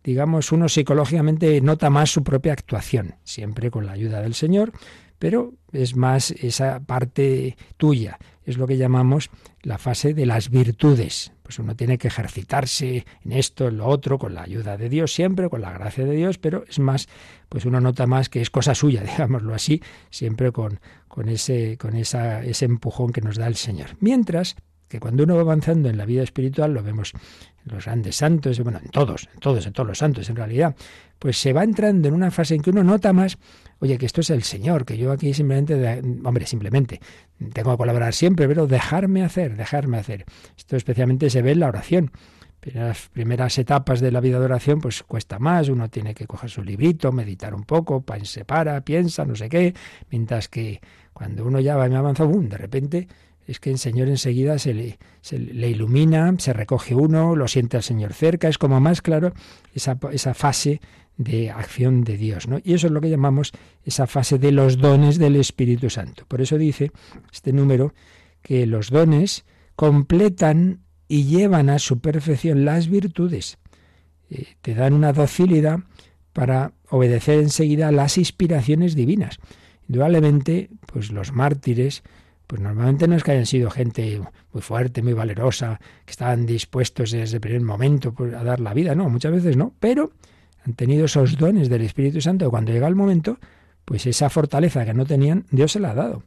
[0.03, 4.73] digamos uno psicológicamente nota más su propia actuación, siempre con la ayuda del Señor,
[5.19, 8.19] pero es más esa parte tuya,
[8.51, 9.31] es lo que llamamos
[9.63, 11.33] la fase de las virtudes.
[11.43, 15.13] Pues uno tiene que ejercitarse en esto, en lo otro, con la ayuda de Dios
[15.13, 17.09] siempre, con la gracia de Dios, pero es más,
[17.49, 21.97] pues uno nota más que es cosa suya, digámoslo así, siempre con, con, ese, con
[21.97, 23.97] esa, ese empujón que nos da el Señor.
[24.01, 24.57] Mientras
[24.91, 27.13] que cuando uno va avanzando en la vida espiritual, lo vemos
[27.65, 30.75] en los grandes santos, bueno, en todos, en todos, en todos los santos en realidad,
[31.19, 33.39] pues se va entrando en una fase en que uno nota más,
[33.81, 37.01] oye, que esto es el Señor, que yo aquí simplemente, hombre, simplemente,
[37.53, 40.25] tengo que colaborar siempre, pero dejarme hacer, dejarme hacer.
[40.57, 42.11] Esto especialmente se ve en la oración.
[42.63, 46.27] En las primeras etapas de la vida de oración, pues cuesta más, uno tiene que
[46.27, 49.75] coger su librito, meditar un poco, se para, piensa, no sé qué,
[50.11, 50.81] mientras que
[51.15, 52.49] cuando uno ya va y avanza, ¡bum!
[52.51, 53.09] de repente
[53.47, 57.77] es que el Señor enseguida se le, se le, ilumina, se recoge uno, lo siente
[57.77, 59.33] al Señor cerca, es como más claro
[59.75, 60.81] esa, esa fase
[61.17, 62.49] de acción de Dios.
[62.49, 62.59] ¿no?
[62.63, 63.53] Y eso es lo que llamamos
[63.85, 66.25] esa fase de los dones del Espíritu Santo.
[66.27, 66.93] Por eso dice
[67.33, 67.93] este número
[68.43, 69.45] que los dones
[69.77, 73.59] completan y llevan a su perfección las virtudes.
[74.31, 75.81] Eh, te dan una docilidad
[76.33, 79.39] para obedecer enseguida las inspiraciones divinas.
[79.89, 82.03] Indudablemente, pues los mártires,
[82.51, 84.21] pues normalmente no es que hayan sido gente
[84.53, 88.97] muy fuerte, muy valerosa, que estaban dispuestos desde el primer momento a dar la vida,
[88.97, 90.11] no, muchas veces no, pero
[90.67, 92.51] han tenido esos dones del Espíritu Santo.
[92.51, 93.39] Cuando llega el momento,
[93.85, 96.25] pues esa fortaleza que no tenían, Dios se la ha dado.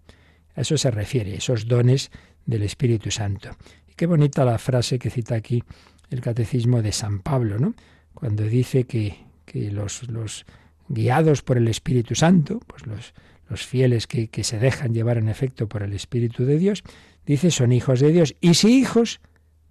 [0.56, 2.10] A eso se refiere, esos dones
[2.46, 3.50] del Espíritu Santo.
[3.90, 5.62] Y qué bonita la frase que cita aquí
[6.10, 7.76] el Catecismo de San Pablo, ¿no?
[8.14, 10.46] Cuando dice que, que los, los
[10.88, 13.14] guiados por el Espíritu Santo, pues los,
[13.54, 16.82] los fieles que, que se dejan llevar en efecto por el Espíritu de Dios,
[17.24, 18.36] dice son hijos de Dios.
[18.42, 19.22] Y si hijos,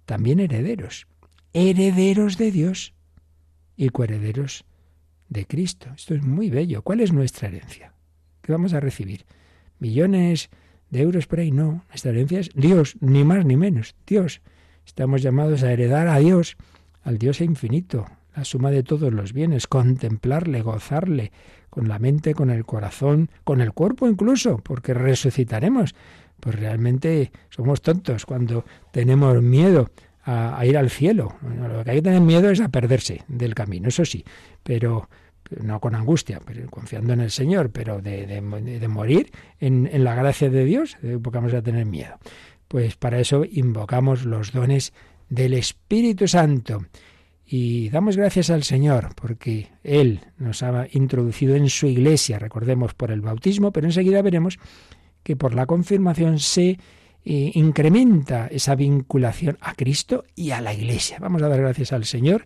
[0.05, 1.05] también herederos.
[1.51, 2.93] Herederos de Dios
[3.75, 4.63] y coherederos
[5.27, 5.89] de Cristo.
[5.93, 6.81] Esto es muy bello.
[6.81, 7.93] ¿Cuál es nuestra herencia?
[8.41, 9.25] ¿Qué vamos a recibir?
[9.79, 10.49] ¿Millones
[10.89, 11.51] de euros por ahí?
[11.51, 11.83] No.
[11.89, 13.95] Nuestra herencia es Dios, ni más ni menos.
[14.07, 14.41] Dios.
[14.85, 16.55] Estamos llamados a heredar a Dios,
[17.03, 21.31] al Dios infinito, la suma de todos los bienes, contemplarle, gozarle,
[21.69, 25.95] con la mente, con el corazón, con el cuerpo incluso, porque resucitaremos.
[26.39, 29.89] Pues realmente somos tontos cuando tenemos miedo
[30.25, 31.35] a, ir al cielo.
[31.41, 34.23] lo que hay que tener miedo es a perderse del camino, eso sí,
[34.61, 35.09] pero
[35.61, 38.41] no con angustia, pero confiando en el Señor, pero de,
[38.87, 42.17] morir en, en, la gracia de Dios, porque vamos a tener miedo.
[42.67, 44.93] Pues para eso invocamos los dones
[45.29, 46.85] del Espíritu Santo.
[47.45, 53.11] Y damos gracias al Señor porque Él nos ha introducido en su iglesia, recordemos por
[53.11, 54.59] el bautismo, pero enseguida veremos
[55.23, 56.79] que por la confirmación se
[57.25, 61.17] eh, incrementa esa vinculación a Cristo y a la iglesia.
[61.19, 62.45] Vamos a dar gracias al Señor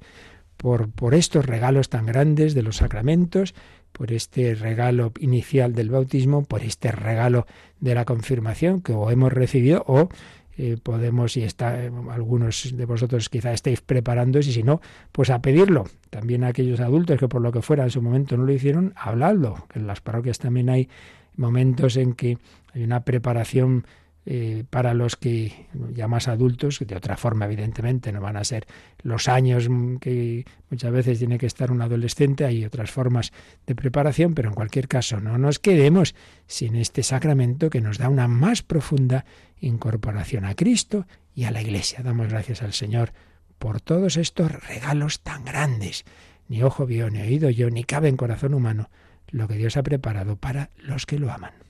[0.56, 3.56] por, por estos regalos tan grandes de los sacramentos,
[3.92, 7.48] por este regalo inicial del bautismo, por este regalo
[7.80, 10.10] de la confirmación que o hemos recibido o
[10.58, 15.30] eh, podemos, y está, eh, algunos de vosotros quizá estéis preparando, y si no, pues
[15.30, 15.86] a pedirlo.
[16.10, 18.94] También a aquellos adultos que por lo que fuera en su momento no lo hicieron,
[18.96, 19.68] habladlo.
[19.74, 20.90] En las parroquias también hay
[21.36, 22.38] momentos en que
[22.74, 23.86] hay una preparación
[24.30, 28.68] eh, para los que ya más adultos, de otra forma evidentemente no van a ser
[29.02, 29.70] los años
[30.02, 33.32] que muchas veces tiene que estar un adolescente, hay otras formas
[33.66, 36.14] de preparación, pero en cualquier caso no nos quedemos
[36.46, 39.24] sin este sacramento que nos da una más profunda
[39.62, 42.04] incorporación a Cristo y a la Iglesia.
[42.04, 43.14] Damos gracias al Señor
[43.58, 46.04] por todos estos regalos tan grandes.
[46.50, 48.90] Ni ojo vio, ni oído yo, ni cabe en corazón humano
[49.30, 51.67] lo que Dios ha preparado para los que lo aman.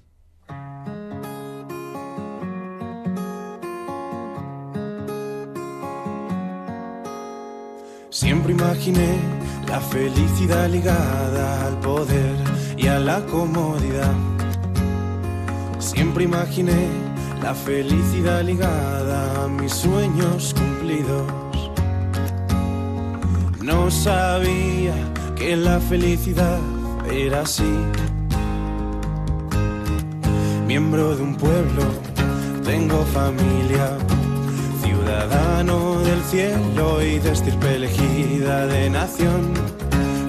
[8.19, 9.19] Siempre imaginé
[9.67, 12.35] la felicidad ligada al poder
[12.75, 14.15] y a la comodidad.
[15.77, 16.87] Siempre imaginé
[17.43, 21.31] la felicidad ligada a mis sueños cumplidos.
[23.61, 24.95] No sabía
[25.35, 26.57] que la felicidad
[27.11, 27.71] era así.
[30.65, 31.83] Miembro de un pueblo,
[32.63, 33.95] tengo familia
[35.07, 39.53] ciudadano del cielo y de estirpe elegida de nación,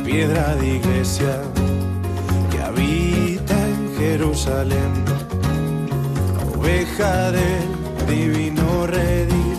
[0.05, 1.43] piedra de iglesia
[2.49, 5.05] que habita en Jerusalén,
[6.57, 7.69] oveja del
[8.07, 9.59] divino redil,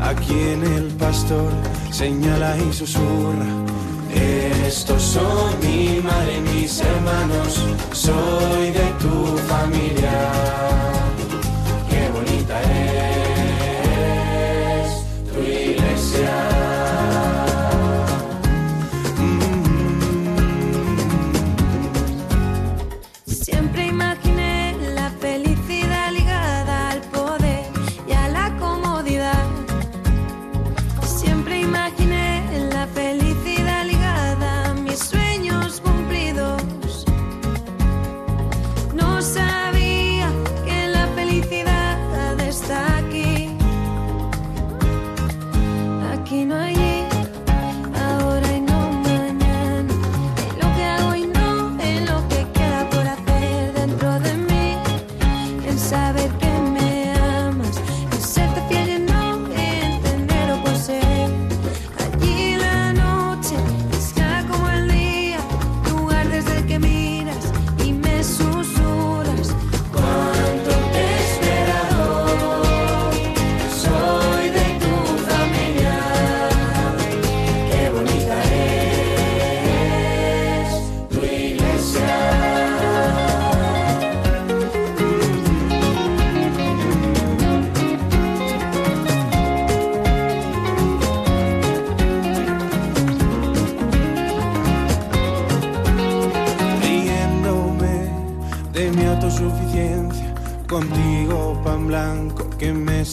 [0.00, 1.52] a quien el pastor
[1.90, 3.50] señala y susurra.
[4.66, 10.95] Estos son mi madre, mis hermanos, soy de tu familia.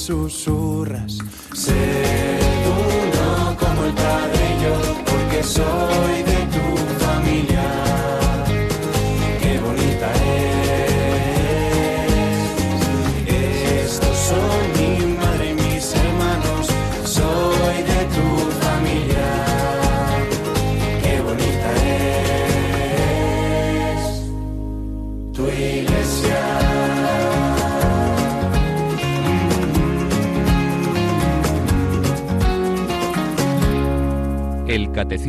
[0.03, 1.17] Susurras.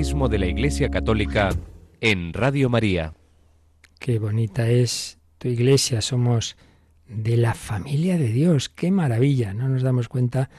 [0.05, 1.48] Catecismo de la Iglesia Católica
[2.02, 3.14] en Radio María.
[3.98, 6.59] Qué bonita es tu iglesia, somos
[7.09, 10.50] de la familia de Dios, qué maravilla, no nos damos cuenta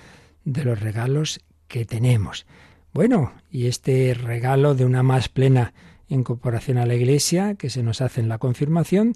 [0.45, 2.47] de los regalos que tenemos.
[2.91, 5.75] Bueno, y este regalo de una más plena
[6.07, 9.13] incorporación a la iglesia que se nos hace en la confirmación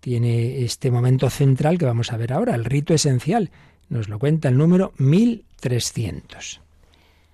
[0.00, 3.50] tiene este momento central que vamos a ver ahora, el rito esencial.
[3.90, 6.62] Nos lo cuenta el número 1300.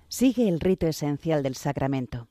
[0.09, 2.27] Sigue el rito esencial del sacramento.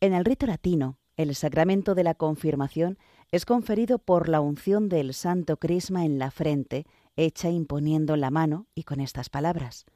[0.00, 2.98] En el rito latino, el sacramento de la confirmación
[3.32, 6.84] es conferido por la unción del santo crisma en la frente,
[7.16, 9.86] hecha imponiendo la mano y con estas palabras.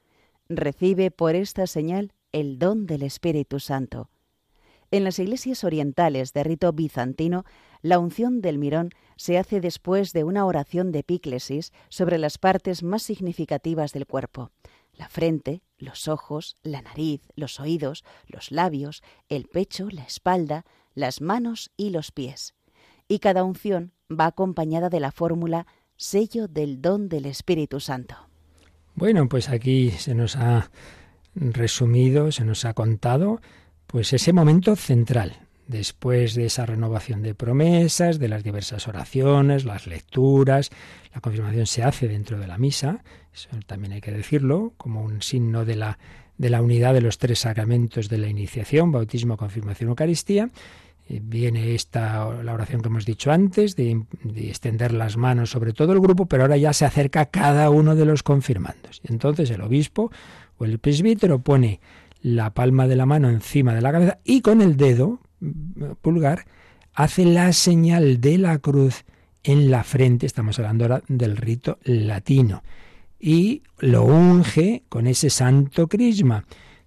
[0.48, 4.08] Recibe por esta señal el don del Espíritu Santo.
[4.90, 7.44] En las iglesias orientales de rito bizantino,
[7.82, 12.82] la unción del mirón se hace después de una oración de epíclesis sobre las partes
[12.82, 14.50] más significativas del cuerpo,
[15.00, 21.22] la frente, los ojos, la nariz, los oídos, los labios, el pecho, la espalda, las
[21.22, 22.52] manos y los pies.
[23.08, 28.14] Y cada unción va acompañada de la fórmula sello del don del Espíritu Santo.
[28.94, 30.70] Bueno, pues aquí se nos ha
[31.34, 33.40] resumido, se nos ha contado,
[33.86, 39.86] pues ese momento central, después de esa renovación de promesas, de las diversas oraciones, las
[39.86, 40.70] lecturas,
[41.14, 45.22] la confirmación se hace dentro de la misa, eso también hay que decirlo, como un
[45.22, 45.98] signo de la,
[46.38, 50.50] de la unidad de los tres sacramentos de la iniciación, bautismo, confirmación, Eucaristía.
[51.08, 55.72] Eh, Viene esta la oración que hemos dicho antes, de, de, extender las manos sobre
[55.72, 59.00] todo el grupo, pero ahora ya se acerca cada uno de los confirmandos.
[59.04, 60.10] Entonces el obispo
[60.58, 61.80] o el presbítero pone
[62.22, 65.20] la palma de la mano encima de la cabeza y con el dedo
[66.00, 66.46] pulgar
[66.94, 69.04] hace la señal de la cruz
[69.42, 72.62] en la frente, estamos hablando ahora del rito latino,
[73.18, 76.44] y lo unge con ese santo crisma,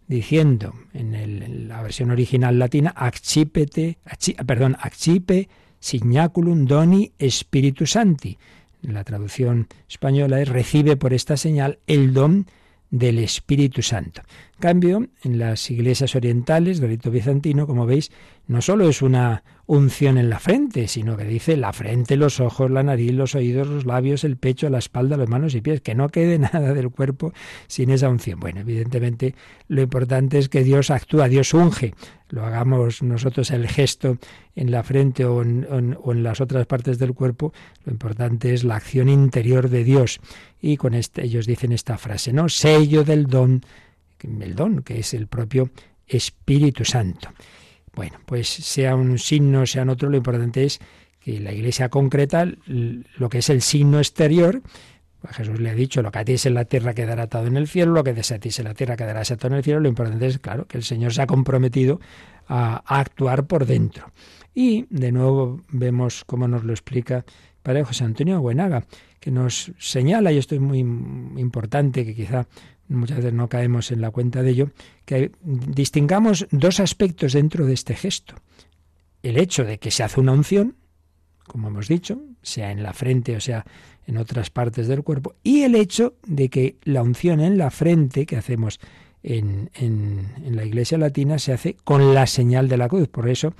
[0.07, 5.49] diciendo en, la versión original latina, accipete, acci, perdón, accipe
[5.79, 8.37] signaculum doni spiritus santi.
[8.81, 12.47] La traducción española es recibe por esta señal el don
[12.89, 14.21] del Espíritu Santo.
[14.59, 18.11] Cambio, en las iglesias orientales del rito bizantino, como veis,
[18.47, 22.69] no solo es una unción en la frente, sino que dice la frente, los ojos,
[22.69, 25.95] la nariz, los oídos, los labios, el pecho, la espalda, las manos y pies, que
[25.95, 27.33] no quede nada del cuerpo
[27.67, 28.39] sin esa unción.
[28.39, 29.35] Bueno, evidentemente
[29.67, 31.93] lo importante es que Dios actúa, Dios unge,
[32.29, 34.17] lo hagamos nosotros el gesto
[34.55, 37.53] en la frente o en, en, o en, las otras partes del cuerpo,
[37.85, 40.19] lo importante es la acción interior de Dios.
[40.61, 42.49] Y con este, ellos dicen esta frase, ¿no?
[42.49, 43.61] Sello del don,
[44.23, 45.69] el don, que es el propio
[46.07, 47.29] Espíritu Santo.
[47.95, 50.79] Bueno, pues sea un signo, sea otro, lo importante es
[51.19, 54.61] que la Iglesia concreta lo que es el signo exterior.
[55.21, 57.67] Pues Jesús le ha dicho, lo que atéis en la tierra quedará atado en el
[57.67, 59.79] cielo, lo que desatéis en la tierra quedará atado en el cielo.
[59.79, 62.01] Lo importante es, claro, que el Señor se ha comprometido
[62.47, 64.11] a, actuar por dentro.
[64.53, 67.25] Y de nuevo vemos cómo nos lo explica
[67.61, 68.85] Padre José Antonio Buenaga,
[69.19, 72.47] que nos señala, y esto es muy importante, que quizá
[72.95, 74.71] muchas veces no caemos en la cuenta de ello,
[75.05, 78.35] que distingamos dos aspectos dentro de este gesto.
[79.21, 80.75] El hecho de que se hace una unción,
[81.47, 83.65] como hemos dicho, sea en la frente o sea
[84.05, 88.25] en otras partes del cuerpo, y el hecho de que la unción en la frente
[88.25, 88.79] que hacemos
[89.23, 93.07] en, en, en la iglesia latina se hace con la señal de la cruz.
[93.07, 93.53] Por eso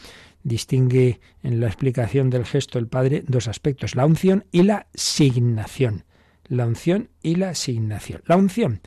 [0.43, 6.03] distingue en la explicación del gesto el Padre dos aspectos, la unción y la signación.
[6.47, 8.21] La unción y la signación.
[8.25, 8.81] La unción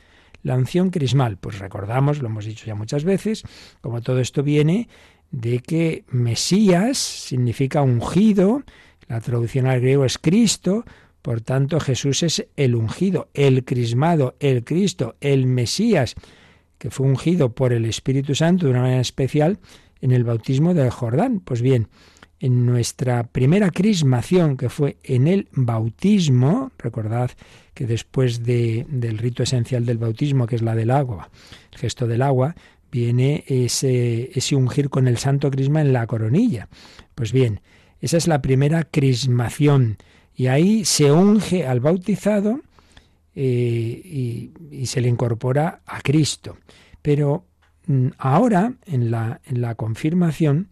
[0.47, 3.43] la unción crismal, pues recordamos, lo hemos dicho ya muchas veces,
[3.81, 4.87] como todo esto viene
[5.29, 8.63] de que Mesías significa ungido,
[9.09, 10.85] la traducción al griego es Cristo,
[11.21, 16.15] por tanto Jesús es el ungido, el crismado, el Cristo, el Mesías,
[16.77, 19.59] que fue ungido por el Espíritu Santo de una manera especial
[19.99, 21.41] en el bautismo del Jordán.
[21.41, 21.89] Pues bien,
[22.39, 27.31] en nuestra primera crismación, que fue en el bautismo, recordad
[27.73, 31.29] que después de, del rito esencial del bautismo, que es la del agua,
[31.71, 32.55] el gesto del agua,
[32.91, 36.69] viene ese, ese ungir con el santo crisma en la coronilla.
[37.15, 37.61] Pues bien,
[38.01, 39.97] esa es la primera crismación
[40.35, 42.61] Y ahí se unge al bautizado
[43.35, 46.57] eh, y, se le incorpora a Cristo.
[47.01, 47.45] Pero
[47.87, 50.69] mm, ahora, en la, en la confirmación,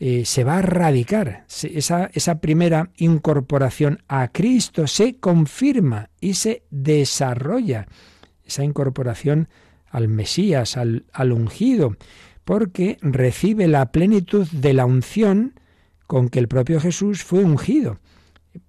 [0.00, 1.44] eh, se va a radicar.
[1.48, 7.86] Esa, esa, primera incorporación a Cristo se confirma y se desarrolla.
[8.44, 9.48] Esa incorporación
[9.90, 11.96] al Mesías, al, al ungido,
[12.44, 15.54] porque recibe la plenitud de la unción
[16.06, 17.98] con que el propio Jesús fue ungido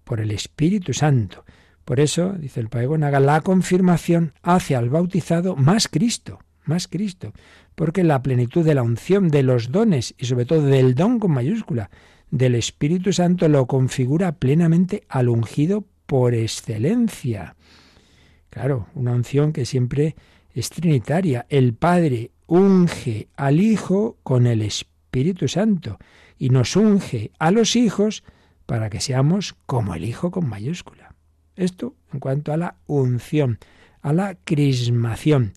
[0.04, 1.46] por el Espíritu Santo.
[1.86, 6.40] Por eso, dice el Padre la confirmación hace al bautizado más Cristo,
[6.70, 7.34] más Cristo,
[7.76, 11.32] porque la plenitud de la unción de los dones y sobre todo del don con
[11.32, 11.90] mayúscula
[12.32, 17.56] del Espíritu Santo lo configura plenamente al ungido por excelencia.
[18.50, 20.16] Claro, una unción que siempre
[20.54, 21.46] es trinitaria.
[21.50, 26.00] El Padre unge al Hijo con el Espíritu Santo
[26.38, 28.24] y nos unge a los hijos
[28.66, 31.16] para que seamos como el Hijo con mayúscula.
[31.56, 33.60] Esto en cuanto a la unción,
[34.02, 35.54] a la crismación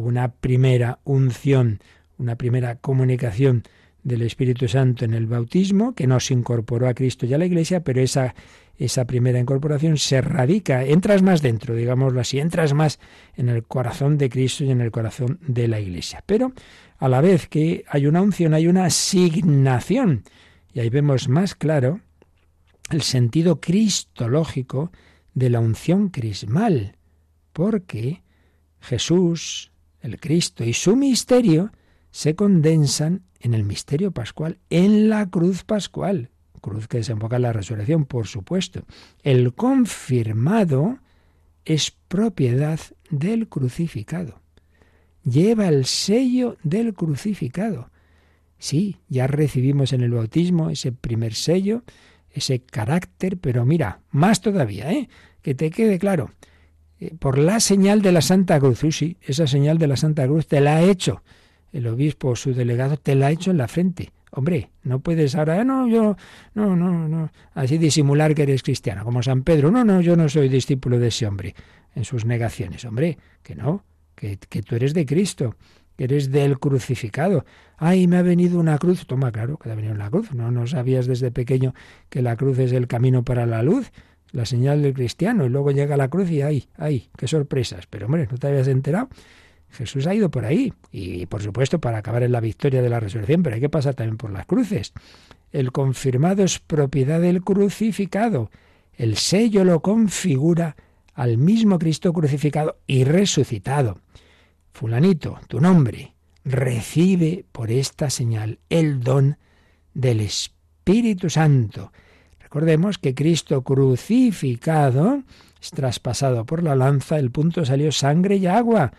[0.00, 1.80] una primera unción,
[2.18, 3.62] una primera comunicación
[4.02, 7.80] del Espíritu Santo en el bautismo, que nos incorporó a Cristo y a la Iglesia,
[7.80, 8.34] pero esa,
[8.76, 12.98] esa primera incorporación se radica, entras más dentro, digámoslo así, entras más
[13.36, 16.22] en el corazón de Cristo y en el corazón de la Iglesia.
[16.26, 16.52] Pero
[16.98, 20.24] a la vez que hay una unción, hay una asignación.
[20.72, 22.00] Y ahí vemos más claro
[22.90, 24.90] el sentido cristológico
[25.34, 26.96] de la unción crismal,
[27.52, 28.22] porque
[28.80, 29.72] Jesús
[30.04, 31.72] el Cristo y su misterio
[32.10, 36.30] se condensan en el misterio pascual, en la cruz pascual,
[36.60, 38.84] cruz que desemboca en la resurrección, por supuesto.
[39.22, 40.98] El confirmado
[41.64, 42.78] es propiedad
[43.10, 44.40] del crucificado.
[45.24, 47.90] Lleva el sello del crucificado.
[48.58, 51.82] Sí, ya recibimos en el bautismo ese primer sello,
[52.30, 55.08] ese carácter, pero mira, más todavía, ¿eh?
[55.40, 56.30] que te quede claro.
[57.18, 58.80] Por la señal de la Santa Cruz.
[58.90, 61.22] sí, esa señal de la Santa Cruz te la ha hecho
[61.72, 64.12] el obispo o su delegado, te la ha hecho en la frente.
[64.30, 66.16] Hombre, no puedes ahora, ah, no, yo,
[66.54, 69.70] no, no, no, así disimular que eres cristiano, como San Pedro.
[69.70, 71.54] No, no, yo no soy discípulo de ese hombre,
[71.94, 72.84] en sus negaciones.
[72.84, 73.84] Hombre, que no,
[74.14, 75.56] que, que tú eres de Cristo,
[75.96, 77.44] que eres del crucificado.
[77.76, 79.06] Ay, me ha venido una cruz.
[79.06, 80.32] Toma, claro, que te ha venido una cruz.
[80.32, 81.74] No, no sabías desde pequeño
[82.08, 83.92] que la cruz es el camino para la luz
[84.34, 87.08] la señal del cristiano, y luego llega la cruz y ¡ay, ay!
[87.16, 87.86] ¡Qué sorpresas!
[87.88, 89.08] Pero hombre, ¿no te habías enterado?
[89.70, 92.98] Jesús ha ido por ahí, y por supuesto para acabar en la victoria de la
[92.98, 94.92] resurrección, pero hay que pasar también por las cruces.
[95.52, 98.50] El confirmado es propiedad del crucificado.
[98.94, 100.74] El sello lo configura
[101.14, 104.00] al mismo Cristo crucificado y resucitado.
[104.72, 106.12] Fulanito, tu nombre,
[106.44, 109.38] recibe por esta señal el don
[109.94, 111.92] del Espíritu Santo
[112.54, 115.24] Recordemos que Cristo crucificado
[115.60, 118.92] es traspasado por la lanza, el punto salió sangre y agua.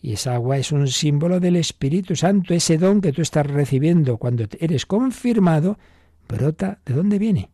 [0.00, 4.16] Y esa agua es un símbolo del Espíritu Santo, ese don que tú estás recibiendo
[4.16, 5.78] cuando eres confirmado,
[6.26, 7.50] brota, ¿de dónde viene?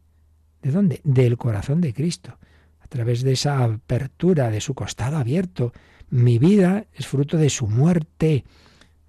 [0.62, 1.00] ¿De dónde?
[1.02, 2.38] Del corazón de Cristo.
[2.78, 5.72] A través de esa apertura de su costado abierto,
[6.08, 8.44] mi vida es fruto de su muerte.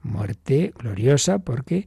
[0.01, 1.85] Muerte gloriosa porque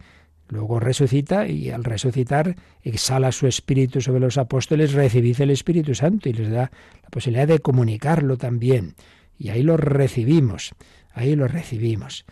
[0.52, 6.28] Luego resucita y al resucitar exhala su espíritu sobre los apóstoles, recibid el Espíritu Santo
[6.28, 6.70] y les da
[7.02, 8.94] la posibilidad de comunicarlo también.
[9.38, 10.74] Y ahí lo recibimos,
[11.14, 12.26] ahí lo recibimos.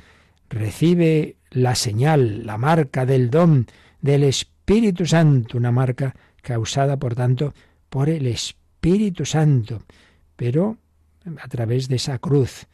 [0.51, 3.67] Recibe la señal, la marca del don
[4.03, 7.55] del Espíritu Santo, una marca causada, por tanto,
[7.89, 9.81] por el Espíritu Santo,
[10.37, 10.77] pero
[11.43, 12.67] a través de esa cruz,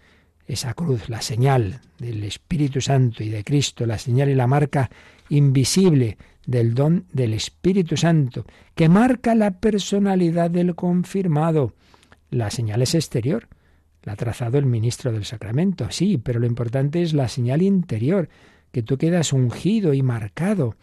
[0.48, 4.90] esa cruz, la señal del Espíritu Santo y de Cristo, la señal y la marca
[5.28, 11.74] invisible del don del Espíritu Santo, que marca la personalidad del confirmado.
[12.30, 13.48] La señal es exterior,
[14.02, 18.28] la ha trazado el ministro del sacramento, sí, pero lo importante es la señal interior,
[18.70, 20.76] que tú quedas ungido y marcado,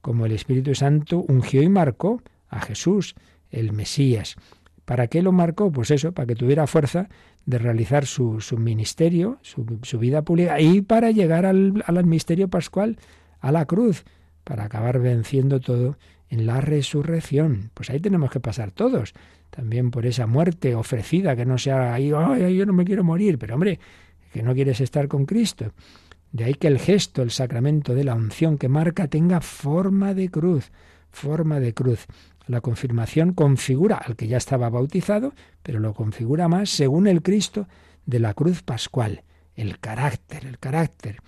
[0.00, 3.14] como el Espíritu Santo ungió y marcó a Jesús,
[3.50, 4.36] el Mesías.
[4.84, 5.70] ¿Para qué lo marcó?
[5.70, 7.08] Pues eso, para que tuviera fuerza
[7.46, 9.64] de realizar su, su ministerio, su,
[9.98, 12.96] vida pública, y para llegar al, al pascual,
[13.40, 14.04] a la cruz
[14.44, 15.96] para acabar venciendo todo
[16.28, 17.70] en la resurrección.
[17.74, 19.14] Pues ahí tenemos que pasar todos,
[19.50, 23.38] también por esa muerte ofrecida, que no sea ahí, ay, yo no me quiero morir,
[23.38, 23.80] pero hombre,
[24.32, 25.72] que no quieres estar con Cristo.
[26.32, 30.30] De ahí que el gesto, el sacramento de la unción que marca tenga forma de
[30.30, 30.70] cruz,
[31.10, 32.06] forma de cruz.
[32.46, 37.66] La confirmación configura al que ya estaba bautizado, pero lo configura más según el Cristo
[38.06, 39.24] de la cruz pascual,
[39.56, 41.18] el carácter, el carácter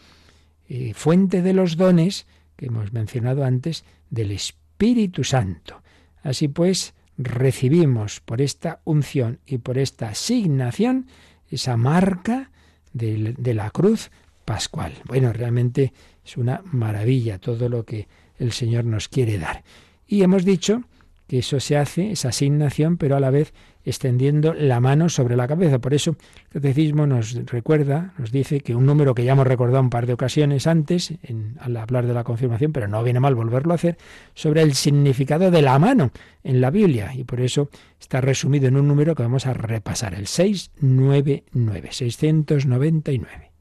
[0.68, 5.82] eh, fuente de los dones que hemos mencionado antes del Espíritu Santo.
[6.22, 11.06] Así pues, recibimos por esta unción y por esta asignación
[11.50, 12.50] esa marca
[12.92, 14.10] de, de la cruz
[14.44, 14.92] pascual.
[15.04, 15.92] Bueno, realmente
[16.24, 18.08] es una maravilla todo lo que
[18.38, 19.62] el Señor nos quiere dar.
[20.06, 20.82] Y hemos dicho
[21.26, 23.54] que eso se hace, esa asignación, pero a la vez
[23.84, 25.78] extendiendo la mano sobre la cabeza.
[25.78, 26.16] Por eso
[26.46, 30.06] el catecismo nos recuerda, nos dice que un número que ya hemos recordado un par
[30.06, 33.76] de ocasiones antes, en, al hablar de la confirmación, pero no viene mal volverlo a
[33.76, 33.98] hacer,
[34.34, 36.10] sobre el significado de la mano
[36.42, 37.12] en la Biblia.
[37.14, 37.68] Y por eso
[38.00, 43.52] está resumido en un número que vamos a repasar, el 699, 699.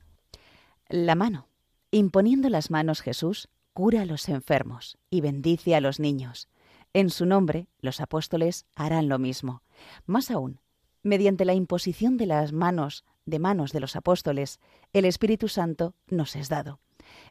[0.90, 1.48] La mano.
[1.92, 6.48] Imponiendo las manos Jesús, cura a los enfermos y bendice a los niños.
[6.94, 9.64] En su nombre, los apóstoles harán lo mismo.
[10.06, 10.60] Más aún,
[11.04, 14.60] mediante la imposición de las manos de manos de los apóstoles,
[14.94, 16.80] el Espíritu Santo nos es dado.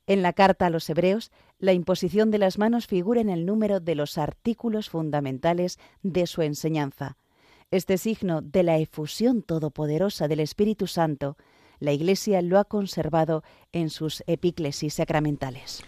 [0.06, 3.80] En la carta a los Hebreos, la imposición de las manos figura en el número
[3.80, 7.16] de los artículos fundamentales de su enseñanza.
[7.70, 11.36] Este signo de la efusión todopoderosa del Espíritu Santo,
[11.78, 13.42] la Iglesia lo ha conservado
[13.72, 15.82] en sus epíclesis sacramentales.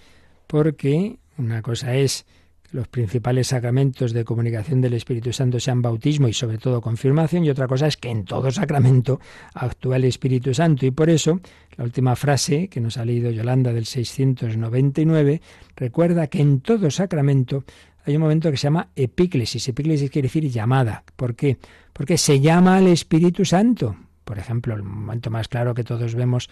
[0.46, 2.26] Porque una cosa es
[2.72, 7.50] los principales sacramentos de comunicación del Espíritu Santo sean bautismo y sobre todo confirmación, y
[7.50, 9.20] otra cosa es que en todo sacramento
[9.54, 10.86] actúa el Espíritu Santo.
[10.86, 11.40] Y por eso,
[11.76, 15.42] la última frase que nos ha leído Yolanda del 699
[15.76, 17.64] recuerda que en todo sacramento
[18.04, 19.68] hay un momento que se llama epíclesis.
[19.68, 21.04] Epíclesis quiere decir llamada.
[21.14, 21.58] ¿Por qué?
[21.92, 23.96] Porque se llama al Espíritu Santo.
[24.24, 26.48] Por ejemplo, el momento más claro que todos vemos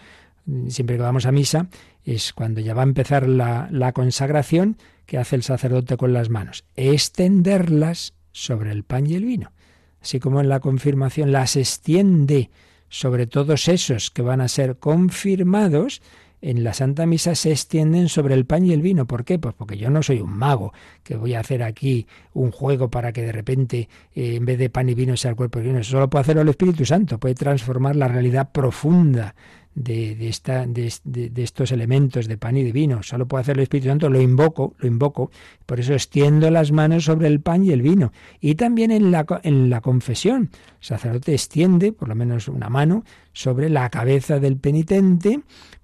[0.68, 1.68] siempre que vamos a misa
[2.05, 4.76] es cuando ya va a empezar la, consagración
[5.07, 9.53] que hace el sacerdote con las manos, extenderlas sobre el pan y el vino.
[10.01, 12.51] Así como en la confirmación las extiende
[12.88, 16.01] sobre todos esos que van a ser confirmados,
[16.42, 19.07] en la Santa Misa se extienden sobre el pan y el vino.
[19.07, 19.38] ¿Por qué?
[19.38, 20.72] Pues porque yo no soy un mago,
[21.03, 24.70] que voy a hacer aquí un juego para que de repente eh, en vez de
[24.70, 25.78] pan y vino sea el cuerpo y vino.
[25.78, 29.34] Eso solo puede hacerlo el Espíritu Santo, puede transformar la realidad profunda
[29.75, 30.91] de, esta, de,
[31.37, 33.03] estos elementos de pan y de vino.
[33.03, 35.31] Solo puede hacer el Espíritu Santo, lo invoco, lo invoco.
[35.66, 38.12] Por eso extiendo las manos sobre el pan y el vino.
[38.41, 40.51] Y también en la, en la confesión.
[40.53, 45.41] El sacerdote extiende, por lo menos una mano, sobre la cabeza del penitente,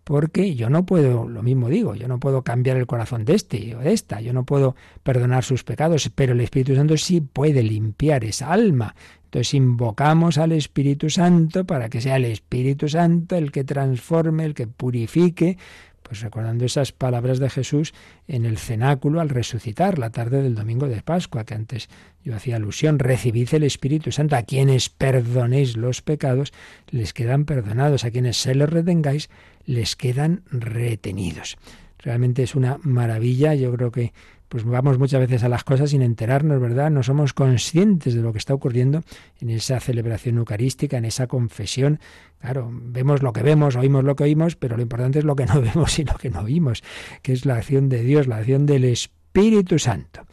[0.07, 3.74] porque yo no puedo, lo mismo digo, yo no puedo cambiar el corazón de este
[3.74, 7.64] o de esta, yo no puedo perdonar sus pecados, pero el Espíritu Santo sí puede
[7.64, 8.94] limpiar esa alma.
[9.24, 14.54] Entonces invocamos al Espíritu Santo para que sea el Espíritu Santo el que transforme, el
[14.54, 15.59] que purifique,
[16.07, 17.94] pues recordando esas palabras de Jesús
[18.28, 21.88] en el cenáculo al resucitar la tarde del domingo de Pascua, que antes
[22.24, 26.52] yo hacía alusión, recibid el Espíritu Santo, a quienes perdonéis los pecados,
[26.88, 29.30] les quedan perdonados, a quienes se los retengáis,
[29.64, 31.57] les quedan retenidos.
[31.98, 34.12] Realmente es una maravilla, yo creo que
[34.49, 36.90] pues vamos muchas veces a las cosas sin enterarnos, ¿verdad?
[36.90, 39.03] No somos conscientes de lo que está ocurriendo
[39.40, 42.01] en esa celebración eucarística, en esa confesión.
[42.40, 45.47] Claro, vemos lo que vemos, oímos lo que oímos, pero lo importante es lo que
[45.47, 46.82] no vemos y lo que no oímos,
[47.22, 50.26] que es la acción de Dios, la acción del Espíritu Santo.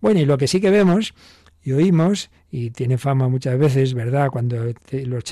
[0.00, 1.14] Bueno, y lo que sí que vemos
[1.62, 4.28] y oímos, y tiene fama muchas veces, ¿verdad?
[4.30, 4.56] Cuando
[4.92, 5.24] los,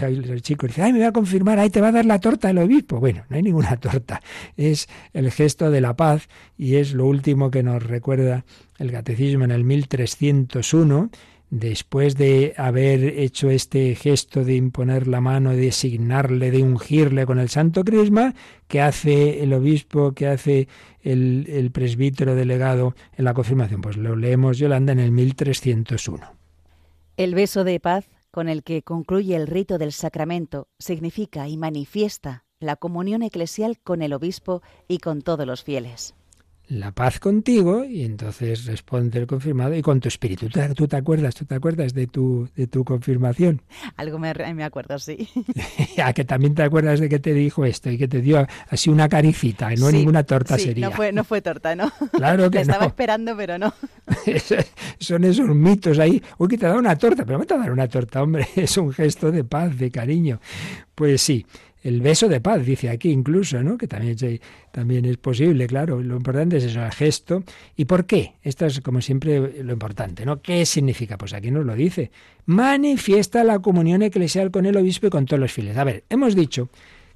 [0.42, 2.58] chicos dicen, ay, me voy a confirmar, ahí te va a dar la torta el
[2.58, 3.00] obispo.
[3.00, 4.22] Bueno, no hay ninguna torta,
[4.56, 8.44] es el gesto de la paz y es lo último que nos recuerda
[8.78, 11.10] el catecismo en el 1301
[11.50, 17.38] después de haber hecho este gesto de imponer la mano, de designarle, de ungirle con
[17.38, 18.34] el santo crisma,
[18.68, 20.68] que hace el obispo, que hace
[21.02, 23.80] el, el presbítero delegado en la confirmación.
[23.80, 26.37] Pues lo leemos Yolanda en el 1301.
[27.18, 32.44] El beso de paz con el que concluye el rito del sacramento significa y manifiesta
[32.60, 36.14] la comunión eclesial con el obispo y con todos los fieles
[36.68, 40.48] la paz contigo y entonces responde el confirmado y con tu espíritu.
[40.74, 41.34] ¿Tú, te acuerdas?
[41.34, 43.62] ¿Tú te acuerdas de tu, de tu confirmación?
[43.96, 45.28] Algo me, me acuerdo, sí.
[46.04, 48.90] A que también te acuerdas de que te dijo esto y que te dio así
[48.90, 50.88] una caricita, no ninguna torta sería.
[50.88, 51.90] No fue, no fue torta, ¿no?
[52.12, 53.72] Claro que estaba esperando, pero no.
[54.98, 56.22] Son esos mitos ahí.
[56.36, 58.46] Uy, que te da una torta, pero no te va a dar una torta, hombre.
[58.56, 60.40] Es un gesto de paz, de cariño.
[60.94, 61.46] Pues sí
[61.82, 63.78] el beso de paz, dice aquí incluso, ¿no?
[63.78, 64.16] que también,
[64.72, 66.02] también es posible, claro.
[66.02, 67.44] Lo importante es eso, el gesto.
[67.76, 68.34] ¿Y por qué?
[68.42, 70.42] Esto es como siempre lo importante, ¿no?
[70.42, 71.16] ¿Qué significa?
[71.16, 72.10] Pues aquí nos lo dice.
[72.46, 75.76] Manifiesta la comunión eclesial con el obispo y con todos los fieles.
[75.76, 76.68] A ver, hemos dicho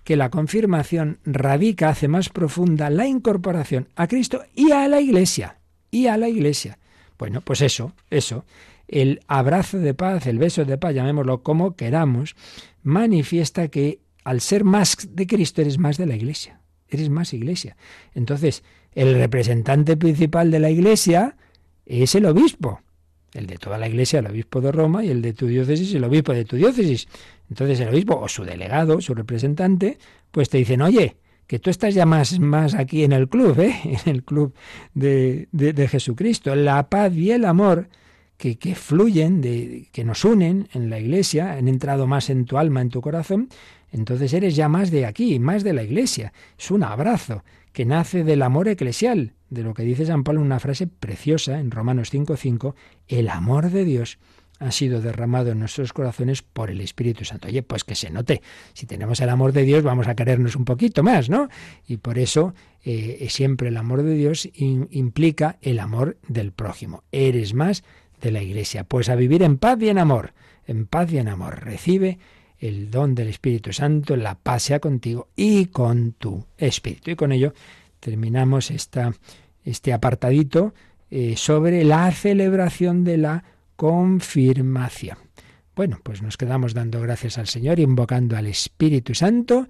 [0.04, 5.58] que la confirmación radica, hace más profunda la incorporación a Cristo y a la Iglesia.
[5.90, 6.78] Y a la Iglesia.
[7.18, 8.44] Bueno, pues eso, eso.
[8.88, 12.34] El abrazo de paz, el beso de paz, llamémoslo como queramos,
[12.82, 17.76] manifiesta que al ser más de Cristo eres más de la Iglesia, eres más Iglesia.
[18.14, 18.62] Entonces,
[18.94, 21.36] el representante principal de la Iglesia
[21.86, 22.80] es el obispo.
[23.34, 26.04] el de toda la iglesia, el obispo de Roma, y el de tu diócesis, el
[26.04, 27.08] obispo de tu diócesis.
[27.48, 29.98] Entonces el obispo o su delegado, su representante,
[30.30, 31.16] pues te dicen, oye,
[31.46, 33.74] que tú estás ya más, más aquí en el club, ¿eh?
[33.84, 34.54] en el club
[34.94, 36.54] de, de, Jesucristo.
[36.54, 37.88] La paz y el amor
[38.36, 42.58] que, que, fluyen, de, que nos unen en la iglesia, han entrado más en tu
[42.58, 43.48] alma, en tu corazón,
[43.92, 46.32] entonces eres ya más de aquí, más de la iglesia.
[46.58, 50.46] Es un abrazo que nace del amor eclesial, de lo que dice San Pablo en
[50.46, 52.74] una frase preciosa en Romanos 5:5,
[53.08, 54.18] el amor de Dios
[54.58, 57.48] ha sido derramado en nuestros corazones por el Espíritu Santo.
[57.48, 58.42] Oye, pues que se note,
[58.74, 61.48] si tenemos el amor de Dios vamos a querernos un poquito más, ¿no?
[61.86, 67.02] Y por eso eh, siempre el amor de Dios implica el amor del prójimo.
[67.10, 67.82] Eres más
[68.20, 68.84] de la Iglesia.
[68.84, 70.32] Pues a vivir en paz y en amor,
[70.66, 71.64] en paz y en amor.
[71.64, 72.18] Recibe
[72.62, 77.10] el don del Espíritu Santo, la paz sea contigo y con tu Espíritu.
[77.10, 77.52] Y con ello
[77.98, 79.12] terminamos esta,
[79.64, 80.72] este apartadito
[81.10, 83.44] eh, sobre la celebración de la
[83.74, 85.18] confirmación.
[85.74, 89.68] Bueno, pues nos quedamos dando gracias al Señor, invocando al Espíritu Santo,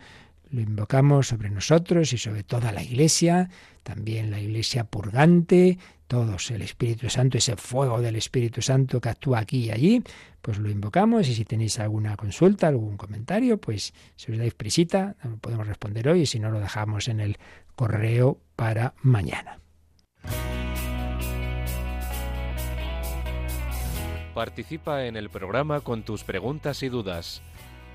[0.52, 3.48] lo invocamos sobre nosotros y sobre toda la Iglesia,
[3.82, 9.38] también la Iglesia purgante, todos, el Espíritu Santo, ese fuego del Espíritu Santo que actúa
[9.38, 10.02] aquí y allí,
[10.42, 15.16] pues lo invocamos y si tenéis alguna consulta, algún comentario, pues si os dais prisita,
[15.24, 17.38] lo podemos responder hoy y si no lo dejamos en el
[17.74, 19.58] correo para mañana.
[24.34, 27.42] Participa en el programa con tus preguntas y dudas.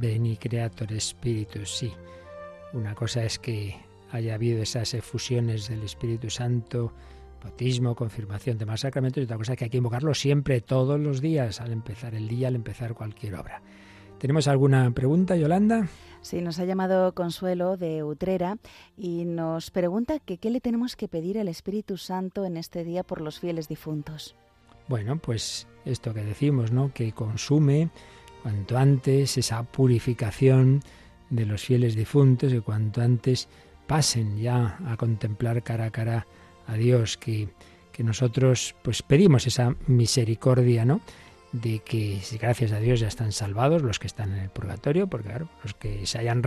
[0.00, 1.92] Veni Creator Espíritu, sí.
[2.72, 3.76] Una cosa es que
[4.10, 6.92] haya habido esas efusiones del Espíritu Santo,
[7.42, 11.20] bautismo, confirmación, demás sacramentos, y otra cosa es que hay que invocarlo siempre, todos los
[11.20, 13.60] días, al empezar el día, al empezar cualquier obra.
[14.18, 15.88] ¿Tenemos alguna pregunta, Yolanda?
[16.22, 18.58] Sí, nos ha llamado Consuelo de Utrera
[18.96, 23.02] y nos pregunta que qué le tenemos que pedir al Espíritu Santo en este día
[23.02, 24.34] por los fieles difuntos.
[24.88, 26.92] Bueno, pues esto que decimos, ¿no?
[26.92, 27.90] Que consume
[28.42, 30.82] cuanto antes esa purificación
[31.30, 33.48] de los fieles difuntos, y cuanto antes
[33.86, 36.26] pasen ya a contemplar cara a cara
[36.66, 37.48] a Dios, que,
[37.92, 41.00] que nosotros pues pedimos esa misericordia, ¿no?
[41.52, 45.28] de que gracias a Dios ya están salvados los que están en el purgatorio, porque
[45.28, 46.42] claro, los que se hayan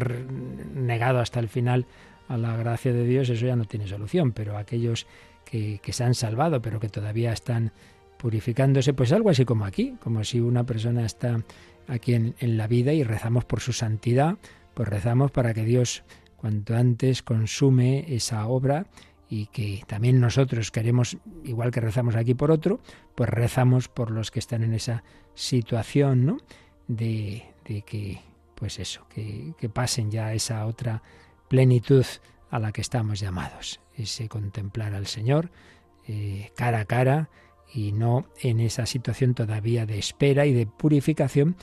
[0.73, 1.85] negado hasta el final
[2.29, 5.05] a la gracia de Dios, eso ya no tiene solución, pero aquellos
[5.43, 7.73] que, que se han salvado, pero que todavía están
[8.17, 11.43] purificándose, pues algo así como aquí, como si una persona está
[11.87, 14.37] aquí en, la vida y rezamos por su santidad,
[14.73, 16.03] pues rezamos para que Dios
[16.37, 18.87] cuanto antes consume esa obra
[19.29, 22.79] y que también nosotros queremos, igual que rezamos aquí por otro,
[23.15, 25.03] pues rezamos por los que están en esa
[25.33, 26.37] situación, ¿no?
[26.87, 28.19] De, que,
[28.55, 31.01] pues eso, que, que pasen ya esa otra
[31.47, 32.05] plenitud
[32.49, 33.79] a la que estamos llamados.
[33.95, 35.49] ese contemplar al Señor
[36.07, 37.29] eh, cara a cara
[37.73, 41.55] y no en esa situación todavía de espera y de purificación,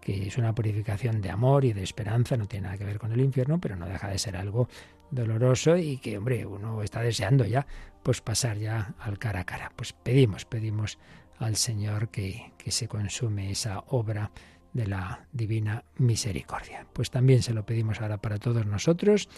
[0.00, 3.12] que es una purificación de amor y de esperanza, no tiene nada que ver con
[3.12, 4.68] el infierno, pero no deja de ser algo
[5.10, 7.66] doloroso y que, hombre, uno está deseando ya,
[8.04, 9.72] pues pasar ya al cara a cara.
[9.74, 10.98] Pues pedimos, pedimos
[11.38, 14.30] al Señor que, que se consume esa obra
[14.72, 16.86] de la divina misericordia.
[16.92, 19.28] Pues también se lo pedimos ahora para todos nosotros,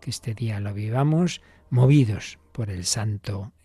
[0.00, 3.52] que este día lo vivamos movidos por el Santo